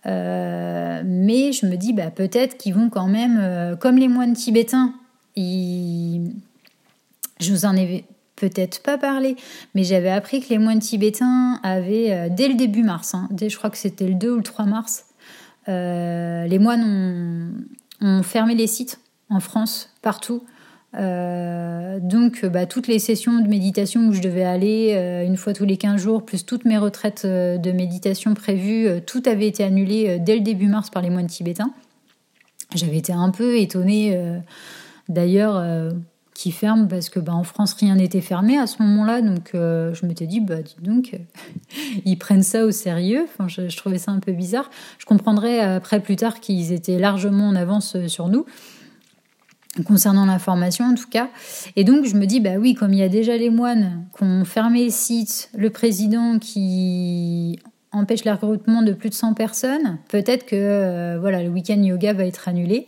[0.07, 4.33] Euh, mais je me dis, bah, peut-être qu'ils vont quand même, euh, comme les moines
[4.33, 4.93] tibétains,
[5.35, 6.31] je
[7.41, 8.05] vous en ai
[8.37, 9.35] peut-être pas parlé,
[9.75, 13.55] mais j'avais appris que les moines tibétains avaient, euh, dès le début mars, hein, je
[13.57, 15.05] crois que c'était le 2 ou le 3 mars,
[15.67, 17.53] les moines
[18.01, 20.43] ont, fermé les sites en France, partout.
[20.95, 25.53] Euh, donc, bah, toutes les sessions de méditation où je devais aller euh, une fois
[25.53, 29.63] tous les 15 jours, plus toutes mes retraites euh, de méditation prévues, tout avait été
[29.63, 31.71] annulé dès le début mars par les moines tibétains.
[32.75, 34.19] J'avais été un peu étonnée,
[35.07, 35.63] d'ailleurs,
[36.37, 40.05] qui ferment parce que bah, en France rien n'était fermé à ce moment-là, donc je
[40.05, 41.19] m'étais dit, bah, dis donc,
[42.05, 43.25] ils prennent ça au sérieux.
[43.47, 44.69] Je, trouvais ça un peu bizarre.
[44.99, 48.45] Je comprendrais après plus tard qu'ils étaient largement en avance sur nous
[49.83, 51.29] concernant l'information en tout cas.
[51.75, 54.23] Et donc je me dis, bah oui, comme il y a déjà les moines qui
[54.23, 57.59] ont fermé les sites, le président qui
[57.91, 62.25] empêche le de plus de 100 personnes, peut-être que euh, voilà, le week-end yoga va
[62.25, 62.87] être annulé.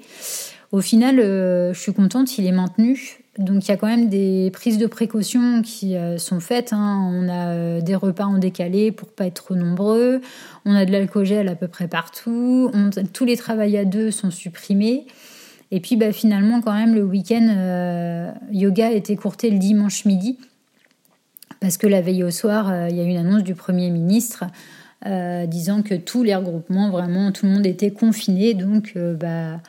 [0.72, 3.19] Au final, euh, je suis contente, il est maintenu.
[3.40, 6.72] Donc il y a quand même des prises de précautions qui euh, sont faites.
[6.74, 7.10] Hein.
[7.12, 10.22] On a des repas en décalé pour pas être trop nombreux.
[10.66, 12.72] On a de l'alcool à peu près partout.
[13.14, 15.08] tous les travails à deux sont supprimés.
[15.72, 20.06] Et puis bah, finalement, quand même, le week-end, euh, yoga a été courté le dimanche
[20.06, 20.38] midi,
[21.60, 23.92] parce que la veille au soir, euh, il y a eu une annonce du Premier
[23.92, 24.46] ministre
[25.06, 28.54] euh, disant que tous les regroupements, vraiment, tout le monde était confiné.
[28.54, 29.62] Donc, bah,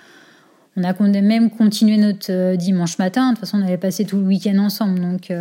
[1.00, 3.30] on a même continué notre dimanche matin.
[3.30, 5.00] De toute façon, on avait passé tout le week-end ensemble.
[5.00, 5.32] Donc,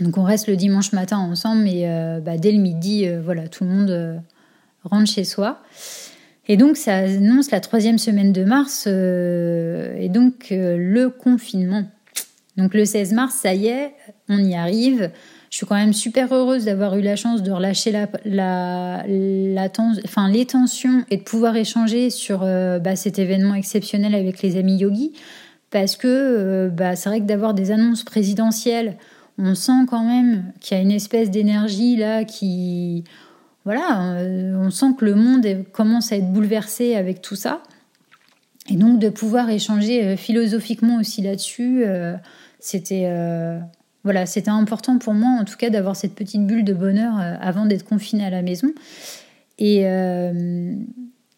[0.00, 3.70] donc, on reste le dimanche matin ensemble, mais bah, dès le midi, voilà, tout le
[3.70, 4.22] monde
[4.84, 5.62] rentre chez soi.
[6.48, 11.84] Et donc, ça annonce la troisième semaine de mars euh, et donc euh, le confinement.
[12.56, 13.92] Donc, le 16 mars, ça y est,
[14.28, 15.10] on y arrive.
[15.50, 19.68] Je suis quand même super heureuse d'avoir eu la chance de relâcher la, la, la
[20.04, 24.56] enfin, les tensions et de pouvoir échanger sur euh, bah, cet événement exceptionnel avec les
[24.56, 25.12] amis yogis.
[25.70, 28.96] Parce que bah, c'est vrai que d'avoir des annonces présidentielles,
[29.38, 33.04] on sent quand même qu'il y a une espèce d'énergie là qui
[33.66, 37.64] voilà, euh, on sent que le monde commence à être bouleversé avec tout ça.
[38.68, 42.14] Et donc de pouvoir échanger euh, philosophiquement aussi là-dessus, euh,
[42.60, 43.10] c'était
[44.06, 47.66] voilà, c'était important pour moi en tout cas d'avoir cette petite bulle de bonheur avant
[47.66, 48.68] d'être confinée à la maison.
[49.58, 49.84] Et,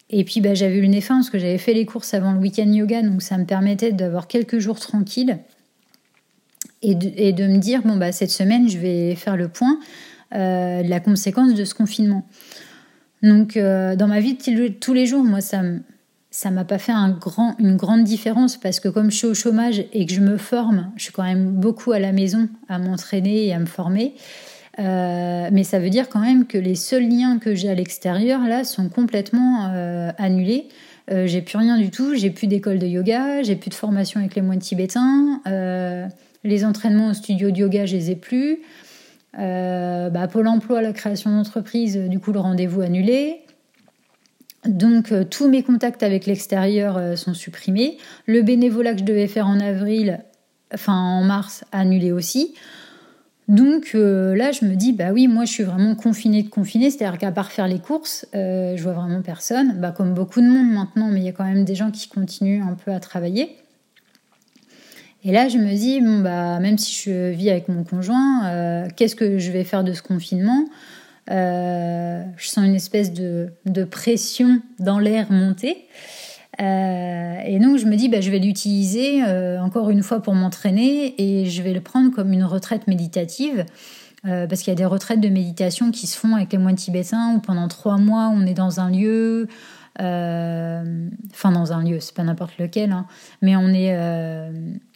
[0.09, 2.33] et puis bah, j'avais eu le nez fin parce que j'avais fait les courses avant
[2.33, 5.39] le week-end yoga, donc ça me permettait d'avoir quelques jours tranquilles
[6.81, 9.79] et de, me dire bon bah cette semaine je vais faire le point
[10.33, 12.25] euh, de la conséquence de ce confinement.
[13.21, 15.61] Donc euh, dans ma vie de tous les jours, moi ça
[16.31, 19.33] ça m'a pas fait un grand, une grande différence parce que comme je suis au
[19.33, 22.77] chômage et que je me forme, je suis quand même beaucoup à la maison à
[22.77, 24.13] m'entraîner et à me former.
[24.77, 28.41] Euh, mais ça veut dire quand même que les seuls liens que j'ai à l'extérieur
[28.47, 30.67] là sont complètement euh, annulés.
[31.11, 34.19] Euh, j'ai plus rien du tout, j'ai plus d'école de yoga, j'ai plus de formation
[34.19, 35.41] avec les moines tibétains,
[36.43, 38.59] les entraînements au studio de yoga, je les ai plus.
[39.33, 43.41] Bah, Pôle emploi, la création d'entreprise, du coup le rendez-vous annulé.
[44.69, 47.97] Donc tous mes contacts avec l'extérieur sont supprimés.
[48.25, 50.23] Le bénévolat que je devais faire en avril,
[50.73, 52.53] enfin en mars, annulé aussi.
[53.49, 56.91] Donc euh, là, je me dis, bah oui, moi je suis vraiment confinée de confinée,
[56.91, 60.45] c'est-à-dire qu'à part faire les courses, euh, je vois vraiment personne, bah, comme beaucoup de
[60.45, 62.99] monde maintenant, mais il y a quand même des gens qui continuent un peu à
[62.99, 63.57] travailler.
[65.23, 68.87] Et là, je me dis, bon, bah, même si je vis avec mon conjoint, euh,
[68.95, 70.65] qu'est-ce que je vais faire de ce confinement?
[71.29, 75.87] Je sens une espèce de, de pression dans l'air monter.
[76.61, 80.33] Euh, et donc je me dis, bah, je vais l'utiliser euh, encore une fois pour
[80.35, 83.65] m'entraîner et je vais le prendre comme une retraite méditative.
[84.25, 86.75] Euh, parce qu'il y a des retraites de méditation qui se font avec les moines
[86.75, 89.47] tibétains où pendant trois mois on est dans un lieu,
[89.99, 93.05] enfin dans un lieu, c'est pas n'importe lequel, hein,
[93.41, 93.93] mais on est,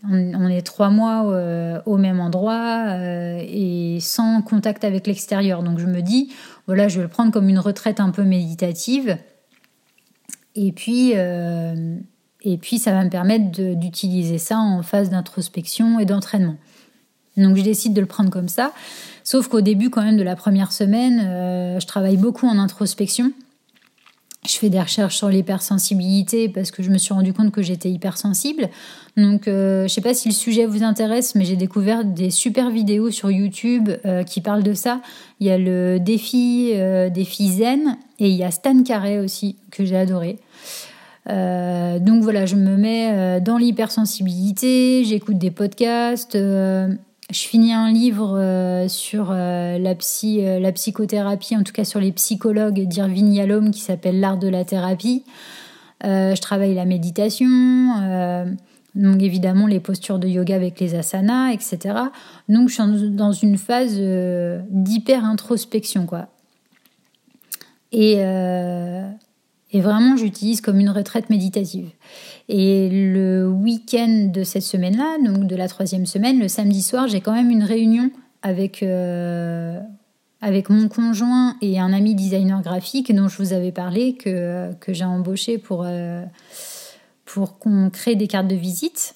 [0.09, 2.97] on, est trois mois au même endroit
[3.39, 5.61] et sans contact avec l'extérieur.
[5.61, 6.31] Donc je me dis,
[6.67, 9.17] voilà, je vais le prendre comme une retraite un peu méditative
[10.55, 11.97] et puis, euh,
[12.41, 16.55] et puis ça va me permettre d'utiliser ça en phase d'introspection et d'entraînement.
[17.37, 18.73] Donc je décide de le prendre comme ça.
[19.23, 23.31] Sauf qu'au début quand même de la première semaine, euh, je travaille beaucoup en introspection.
[24.45, 27.89] Je fais des recherches sur l'hypersensibilité parce que je me suis rendu compte que j'étais
[27.89, 28.69] hypersensible.
[29.15, 32.69] Donc, euh, je sais pas si le sujet vous intéresse, mais j'ai découvert des super
[32.69, 34.99] vidéos sur YouTube euh, qui parlent de ça.
[35.39, 39.55] Il y a le défi, euh, défi zen et il y a Stan Carré aussi
[39.71, 40.39] que j'ai adoré.
[41.25, 46.37] donc voilà, je me mets dans l'hypersensibilité, j'écoute des podcasts
[47.31, 52.11] je finis un livre euh, sur euh, euh, la psychothérapie, en tout cas sur les
[52.11, 55.23] psychologues d'Irving Yalom qui s'appelle L'art de la thérapie.
[56.03, 57.47] je travaille la méditation,
[58.95, 61.95] donc évidemment les postures de yoga avec les asanas, etc.
[62.49, 63.97] Donc je suis dans une phase
[64.69, 66.27] d'hyper introspection, quoi.
[67.93, 68.17] Et
[69.79, 71.89] vraiment, j'utilise comme une retraite méditative.
[72.49, 77.21] Et le week-end de cette semaine-là, donc de la troisième semaine, le samedi soir, j'ai
[77.21, 79.79] quand même une réunion avec, euh,
[80.41, 84.91] avec mon conjoint et un ami designer graphique dont je vous avais parlé, que, que
[84.91, 86.25] j'ai embauché pour, euh,
[87.25, 89.15] pour qu'on crée des cartes de visite.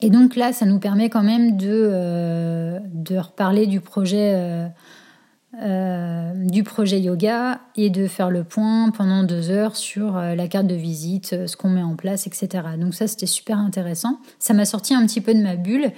[0.00, 4.72] Et donc là, ça nous permet quand même de, euh, de reparler du projet
[5.60, 10.48] euh, du projet yoga et de faire le point pendant deux heures sur euh, la
[10.48, 12.48] carte de visite, euh, ce qu'on met en place, etc.
[12.78, 14.18] Donc ça, c'était super intéressant.
[14.38, 15.92] Ça m'a sorti un petit peu de ma bulle.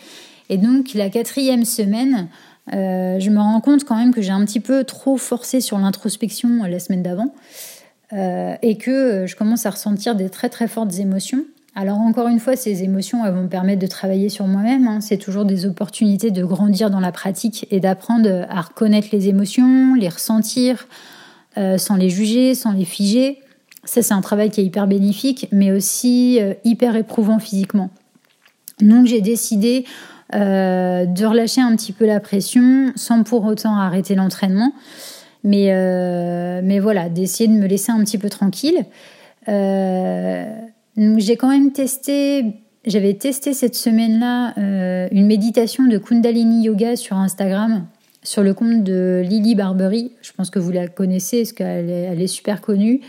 [0.49, 2.29] Et donc la quatrième semaine,
[2.71, 6.65] je me rends compte quand même que j'ai un petit peu trop forcé sur l'introspection
[6.65, 7.35] la semaine d'avant
[8.13, 11.45] et que je commence à ressentir des très très fortes émotions.
[11.77, 14.87] Alors encore une fois, ces émotions elles vont me permettre de travailler sur moi-même.
[14.87, 15.01] Hein.
[15.01, 19.95] C'est toujours des opportunités de grandir dans la pratique et d'apprendre à reconnaître les émotions,
[19.95, 20.87] les ressentir,
[21.59, 23.41] euh, sans les juger, sans les figer.
[23.83, 27.91] Ça, c'est un travail qui est hyper bénéfique, mais aussi euh, hyper éprouvant physiquement.
[28.81, 29.85] Donc j'ai décidé
[30.35, 34.73] euh, de relâcher un petit peu la pression sans pour autant arrêter l'entraînement.
[35.43, 35.69] Mais,
[36.63, 38.87] mais voilà, d'essayer de me laisser un petit peu tranquille.
[40.97, 42.45] J'ai quand même testé,
[42.87, 47.87] j'avais testé cette semaine-là euh, une méditation de Kundalini Yoga sur Instagram,
[48.23, 50.13] sur le compte de Lily Barbery.
[50.23, 53.01] Je pense que vous la connaissez parce qu'elle est, elle est super connue.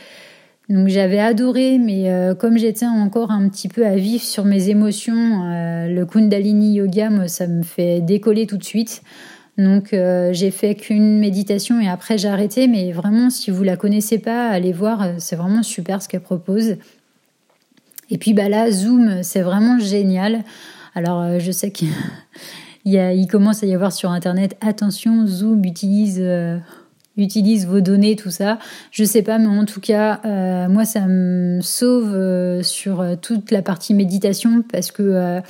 [0.68, 4.70] Donc j'avais adoré, mais euh, comme j'étais encore un petit peu à vif sur mes
[4.70, 9.04] émotions, euh, le Kundalini Yoga, moi, ça me fait décoller tout de suite.
[9.60, 9.96] Donc
[10.32, 12.68] j'ai fait qu'une méditation et après j'ai arrêté.
[12.68, 16.76] Mais vraiment, si vous la connaissez pas, allez voir, c'est vraiment super ce qu'elle propose.
[18.10, 20.44] Et puis bah là, Zoom, c'est vraiment génial.
[20.94, 21.90] Alors euh, je sais qu'il
[23.30, 26.58] commence à y avoir sur Internet, attention, Zoom utilise, euh,
[27.18, 28.60] utilise vos données, tout ça.
[28.92, 33.62] Je sais pas, mais en tout cas, euh, moi, ça me sauve sur toute la
[33.62, 35.42] partie méditation parce que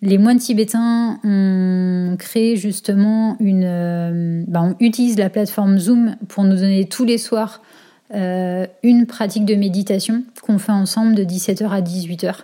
[0.00, 4.44] les moines tibétains ont créé justement une...
[4.46, 7.62] Bah, on utilise la plateforme Zoom pour nous donner tous les soirs
[8.10, 12.34] une pratique de méditation qu'on fait ensemble de 17h à 18h.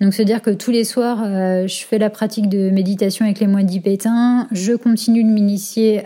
[0.00, 3.46] Donc, se dire que tous les soirs, je fais la pratique de méditation avec les
[3.46, 6.02] moines tibétains, je continue de m'initier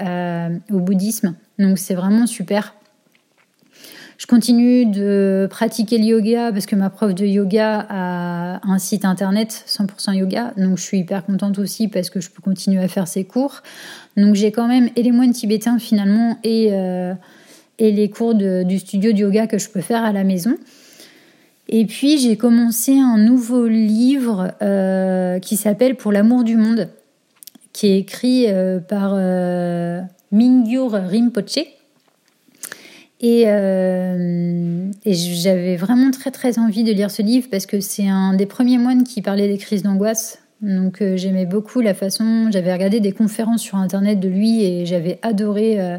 [0.70, 1.34] au bouddhisme.
[1.58, 2.74] Donc, c'est vraiment super.
[4.20, 9.06] Je continue de pratiquer le yoga parce que ma prof de yoga a un site
[9.06, 10.52] internet 100% yoga.
[10.58, 13.62] Donc je suis hyper contente aussi parce que je peux continuer à faire ses cours.
[14.18, 17.14] Donc j'ai quand même et les moines tibétains finalement et, euh,
[17.80, 20.54] et les cours du studio de yoga que je peux faire à la maison.
[21.68, 26.88] Et puis j'ai commencé un nouveau livre euh, qui s'appelle Pour l'amour du monde,
[27.72, 29.14] qui est écrit euh, par
[30.30, 31.58] Mingyur Rinpoche
[33.22, 38.34] euh, et, j'avais vraiment très très envie de lire ce livre parce que c'est un
[38.34, 40.38] des premiers moines qui parlait des crises d'angoisse.
[40.62, 44.86] Donc euh, j'aimais beaucoup la façon, j'avais regardé des conférences sur internet de lui et
[44.86, 45.98] j'avais adoré euh,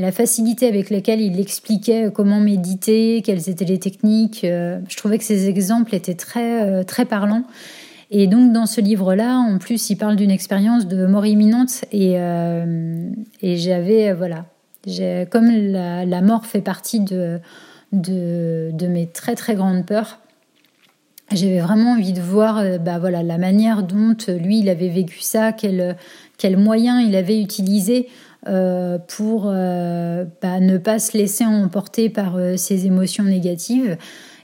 [0.00, 4.40] la facilité avec laquelle il expliquait comment méditer, quelles étaient les techniques.
[4.42, 7.44] je trouvais que ses exemples étaient très très parlants.
[8.10, 12.16] Et donc dans ce livre-là, en plus, il parle d'une expérience de mort imminente et,
[13.42, 14.46] et j'avais voilà
[15.30, 17.40] comme la, mort fait partie de,
[17.92, 20.18] de, mes très très grandes peurs,
[21.32, 25.20] j'avais vraiment envie de voir euh, bah, voilà, la manière dont lui, il avait vécu
[25.20, 25.96] ça, quel,
[26.38, 28.08] quel moyen il avait utilisé
[28.48, 33.96] euh, pour euh, bah, ne pas se laisser emporter par ses émotions négatives.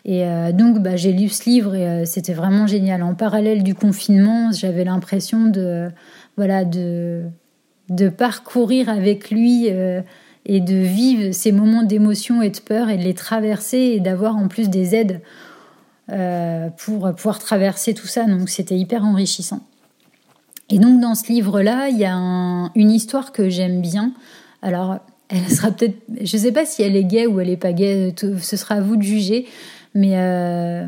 [0.09, 3.03] Et donc, bah, j'ai lu ce livre et c'était vraiment génial.
[3.03, 5.89] En parallèle du confinement, j'avais l'impression de,
[6.37, 7.25] voilà, de,
[7.89, 13.03] de parcourir avec lui et de vivre ces moments d'émotion et de peur et de
[13.03, 15.23] les traverser et d'avoir en plus des aides
[16.13, 18.27] euh, pour pouvoir traverser tout ça.
[18.27, 19.67] Donc c'était hyper enrichissant.
[20.71, 24.13] Et donc dans ce livre-là, il y a une histoire que j'aime bien.
[24.63, 24.99] Alors
[25.29, 27.73] elle sera peut-être, je ne sais pas si elle est gay ou elle est pas
[27.73, 29.47] gay, ce sera à vous de juger.
[29.95, 30.87] Mais euh,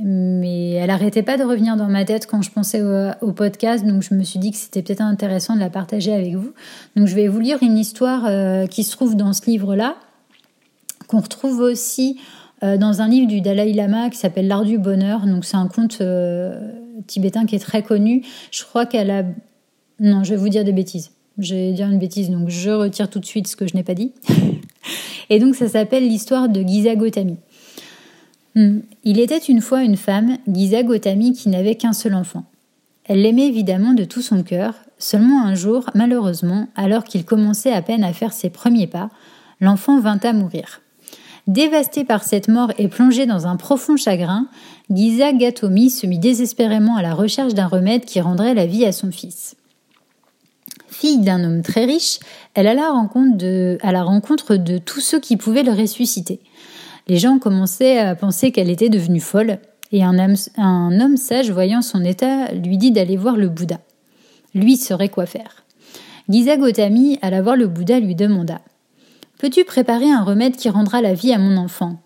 [0.00, 2.82] mais elle arrêtait pas de revenir dans ma tête quand je pensais
[3.20, 6.34] au, podcast, donc je me suis dit que c'était peut-être intéressant de la partager avec
[6.34, 6.52] vous.
[6.96, 9.96] Donc je vais vous lire une histoire euh, qui se trouve dans ce livre-là,
[11.06, 12.20] qu'on retrouve aussi
[12.62, 15.26] euh, dans un livre du Dalai Lama qui s'appelle L'art du bonheur.
[15.26, 16.72] Donc c'est un conte euh,
[17.06, 18.22] tibétain qui est très connu.
[18.50, 19.24] Je crois qu'elle a...
[20.00, 21.10] Non, je vais vous dire des bêtises.
[21.38, 23.84] Je vais dire une bêtise, donc je retire tout de suite ce que je n'ai
[23.84, 24.12] pas dit.
[25.30, 27.36] Et donc ça s'appelle l'histoire de Giza Gotami.
[28.54, 28.80] Hmm.
[29.04, 32.44] Il était une fois une femme, Giza Gotami, qui n'avait qu'un seul enfant.
[33.04, 37.82] Elle l'aimait évidemment de tout son cœur, seulement un jour, malheureusement, alors qu'il commençait à
[37.82, 39.10] peine à faire ses premiers pas,
[39.60, 40.80] l'enfant vint à mourir.
[41.48, 44.48] Dévastée par cette mort et plongée dans un profond chagrin,
[44.90, 48.92] Giza Gatomi se mit désespérément à la recherche d'un remède qui rendrait la vie à
[48.92, 49.56] son fils.
[50.88, 52.18] Fille d'un homme très riche,
[52.52, 56.40] elle alla à la rencontre de tous ceux qui pouvaient le ressusciter.
[57.06, 59.58] Les gens commençaient à penser qu'elle était devenue folle,
[59.90, 63.78] et un homme, sage, voyant son état, lui dit d'aller voir le Bouddha.
[64.54, 65.64] Lui saurait quoi faire.
[66.28, 68.60] Giza Gotami, alla voir le Bouddha, lui demanda
[69.38, 71.96] Peux-tu préparer un remède qui rendra la vie à mon enfant?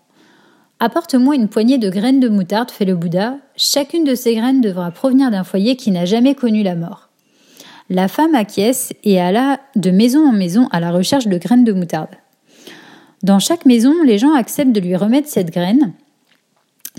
[0.79, 3.37] Apporte-moi une poignée de graines de moutarde, fait le Bouddha.
[3.55, 7.09] Chacune de ces graines devra provenir d'un foyer qui n'a jamais connu la mort.
[7.89, 11.73] La femme acquiesce et alla de maison en maison à la recherche de graines de
[11.73, 12.15] moutarde.
[13.23, 15.93] Dans chaque maison, les gens acceptent de lui remettre cette graine,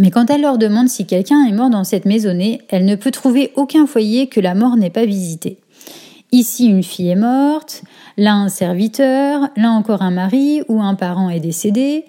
[0.01, 3.13] mais quand elle leur demande si quelqu'un est mort dans cette maisonnée, elle ne peut
[3.13, 5.59] trouver aucun foyer que la mort n'ait pas visité.
[6.35, 7.85] Ici, une fille est morte,
[8.17, 12.07] là un serviteur, là encore un mari ou un parent est décédé.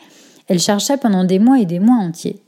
[0.48, 2.42] Elle chercha pendant des mois et des mois entiers.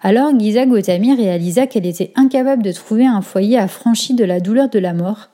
[0.00, 4.70] Alors Giza Gotami réalisa qu'elle était incapable de trouver un foyer affranchi de la douleur
[4.70, 5.28] de la mort,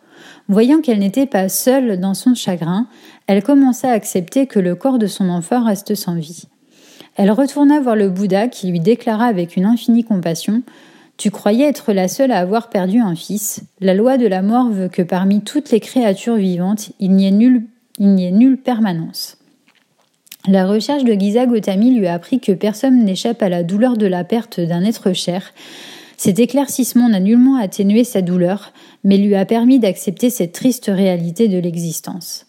[0.49, 2.89] Voyant qu'elle n'était pas seule dans son chagrin,
[3.29, 6.49] elle commença à accepter que le corps de son enfant reste sans vie.
[7.15, 10.63] Elle retourna voir le Bouddha qui lui déclara avec une infinie compassion
[11.17, 13.63] Tu croyais être la seule à avoir perdu un fils.
[13.81, 17.31] La loi de la mort veut que parmi toutes les créatures vivantes, il n'y ait
[17.31, 19.39] nulle, permanence.
[20.47, 24.07] La recherche de Giza Gotami lui a appris que personne n'échappe à la douleur de
[24.07, 25.53] la perte d'un être cher,
[26.17, 28.73] cet éclaircissement n'a nullement atténué sa douleur,
[29.05, 32.47] mais lui a permis d'accepter cette triste réalité de l'existence.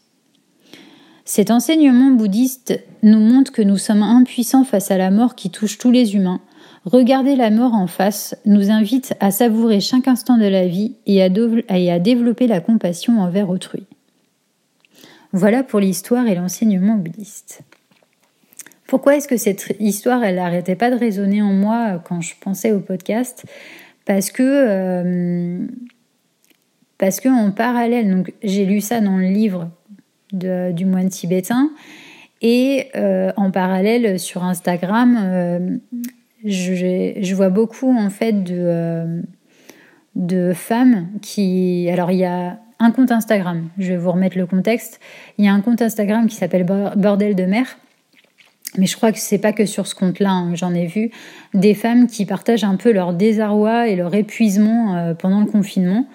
[1.26, 5.78] Cet enseignement bouddhiste nous montre que nous sommes impuissants face à la mort qui touche
[5.78, 6.40] tous les humains.
[6.88, 11.22] Regarder la mort en face nous invite à savourer chaque instant de la vie et
[11.22, 13.84] à, développer la compassion envers autrui.
[15.34, 17.60] Voilà pour l'histoire et l'enseignement bouddhiste.
[18.88, 22.36] Pourquoi est-ce que cette histoire, elle n'arrêtait pas de résonner en moi euh, quand je
[22.40, 23.44] pensais au podcast?
[24.06, 25.68] Parce que, euh,
[26.98, 29.70] parce que en parallèle, donc j'ai lu ça dans le livre
[30.32, 31.70] du moine tibétain,
[32.42, 35.80] Et en parallèle, sur Instagram,
[36.46, 39.22] je, vois beaucoup en fait de,
[40.16, 41.90] de femmes qui...
[41.92, 45.00] Alors il y a un compte Instagram, je vais vous remettre le contexte.
[45.38, 46.66] Il y a un compte Instagram qui s'appelle
[46.96, 47.78] Bordel de mer
[48.78, 51.12] mais je crois que c'est pas que sur ce compte-là hein, j'en ai vu
[51.54, 56.06] des femmes qui partagent un peu leur désarroi et leur épuisement euh, pendant le confinement.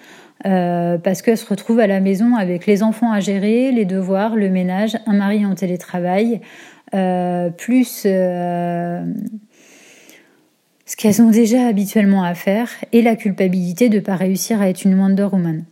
[0.45, 4.35] Euh, parce qu'elles se retrouvent à la maison avec les enfants à gérer, les devoirs,
[4.35, 6.41] le ménage, un mari en télétravail,
[6.93, 8.05] euh, plus
[10.93, 14.69] ce qu'elles ont déjà habituellement à faire et la culpabilité de ne pas réussir à
[14.69, 15.63] être une Wonder Woman.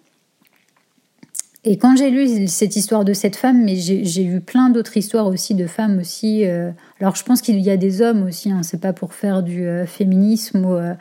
[1.63, 5.27] Et quand j'ai lu cette histoire de cette femme, mais j'ai vu plein d'autres histoires
[5.27, 6.47] aussi de femmes aussi.
[6.47, 9.43] Euh, alors je pense qu'il y a des hommes aussi, hein, c'est pas pour faire
[9.43, 10.95] du euh, féminisme, euh,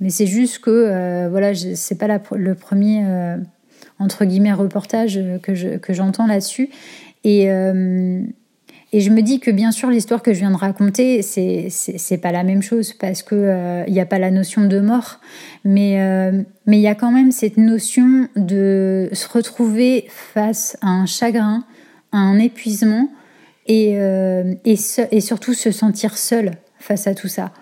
[0.00, 3.04] mais c'est juste que voilà, c'est pas le premier
[4.00, 6.70] entre guillemets reportage que j'entends là-dessus.
[7.22, 7.48] Et
[8.92, 12.18] et je me dis que bien sûr, l'histoire que je viens de raconter, c'est c'est
[12.18, 15.20] pas la même chose parce que il euh, n'y a pas la notion de mort,
[15.64, 20.88] mais euh, mais il y a quand même cette notion de se retrouver face à
[20.88, 21.64] un chagrin,
[22.10, 23.08] à un épuisement
[23.68, 24.76] et euh, et,
[25.12, 27.52] et surtout se sentir seul face à tout ça.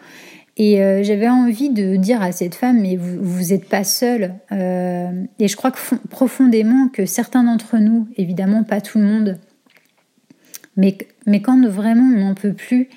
[0.60, 4.34] Et j'avais envie de dire à cette femme, mais vous vous êtes pas seule.
[4.50, 5.78] et je crois que
[6.10, 9.38] profondément que certains d'entre nous, évidemment pas tout le monde,
[10.78, 12.88] mais, quand vraiment on n'en peut plus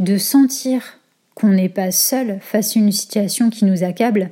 [0.00, 0.98] de sentir
[1.34, 4.30] qu'on n'est pas seul face à une situation qui nous accable,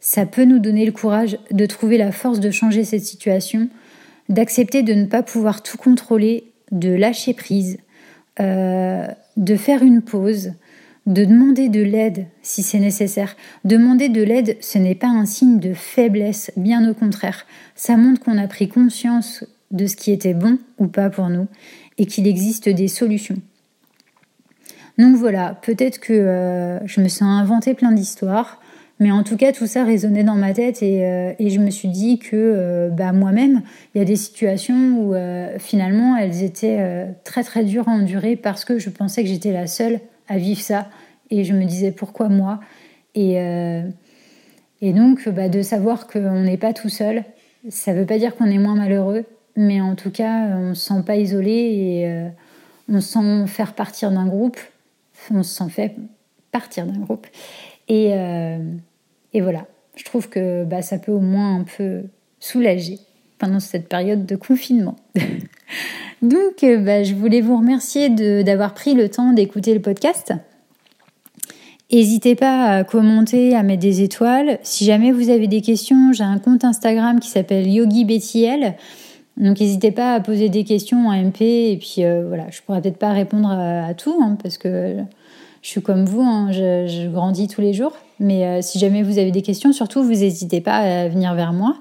[0.00, 3.68] ça peut nous donner le courage de trouver la force de changer cette situation,
[4.30, 7.76] d'accepter de ne pas pouvoir tout contrôler, de lâcher prise,
[8.40, 10.52] euh, de faire une pause,
[11.04, 13.36] de demander de l'aide si c'est nécessaire.
[13.64, 17.46] Demander de l'aide, ce n'est pas un signe de faiblesse, bien au contraire.
[17.74, 21.48] Ça montre qu'on a pris conscience de ce qui était bon ou pas pour nous
[21.98, 23.36] et qu'il existe des solutions.
[24.98, 28.60] Donc voilà, peut-être que euh, je me suis inventé plein d'histoires,
[28.98, 31.88] mais en tout cas tout ça résonnait dans ma tête et, euh, je me suis
[31.88, 33.62] dit que euh, bah, moi-même,
[33.94, 35.14] il y a des situations où
[35.58, 39.66] finalement elles étaient très très dures à endurer parce que je pensais que j'étais la
[39.66, 40.88] seule à vivre ça
[41.30, 42.60] et je me disais pourquoi moi?
[43.14, 43.34] Et,
[44.80, 47.24] et donc bah, de savoir qu'on n'est pas tout seul,
[47.68, 49.24] ça ne veut pas dire qu'on est moins malheureux,
[49.56, 52.28] mais en tout cas, on ne se sent pas isolé et euh,
[52.88, 54.58] on se sent faire partir d'un groupe.
[55.32, 55.96] On se sent fait
[56.52, 57.26] partir d'un groupe.
[57.88, 58.58] Et, euh,
[59.32, 62.02] et, voilà, je trouve que bah, ça peut au moins un peu
[62.38, 62.98] soulager
[63.38, 64.96] pendant cette période de confinement.
[66.22, 68.10] Donc, euh, bah, je voulais vous remercier
[68.42, 70.32] d'avoir pris le temps d'écouter le podcast.
[71.92, 74.58] N'hésitez pas à commenter, à mettre des étoiles.
[74.62, 78.04] Si jamais vous avez des questions, j'ai un compte Instagram qui s'appelle Yogi
[79.36, 82.80] donc n'hésitez pas à poser des questions en MP et puis euh, voilà, je pourrais
[82.80, 84.96] peut-être pas répondre à, tout hein, parce que
[85.60, 87.92] je suis comme vous, hein, je, grandis tous les jours.
[88.18, 91.52] Mais euh, si jamais vous avez des questions, surtout vous n'hésitez pas à venir vers
[91.52, 91.76] moi.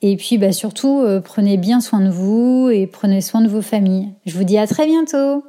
[0.00, 3.62] Et puis bah, surtout, euh, prenez bien soin de vous et prenez soin de vos
[3.62, 4.10] familles.
[4.26, 5.42] Je vous dis à très bientôt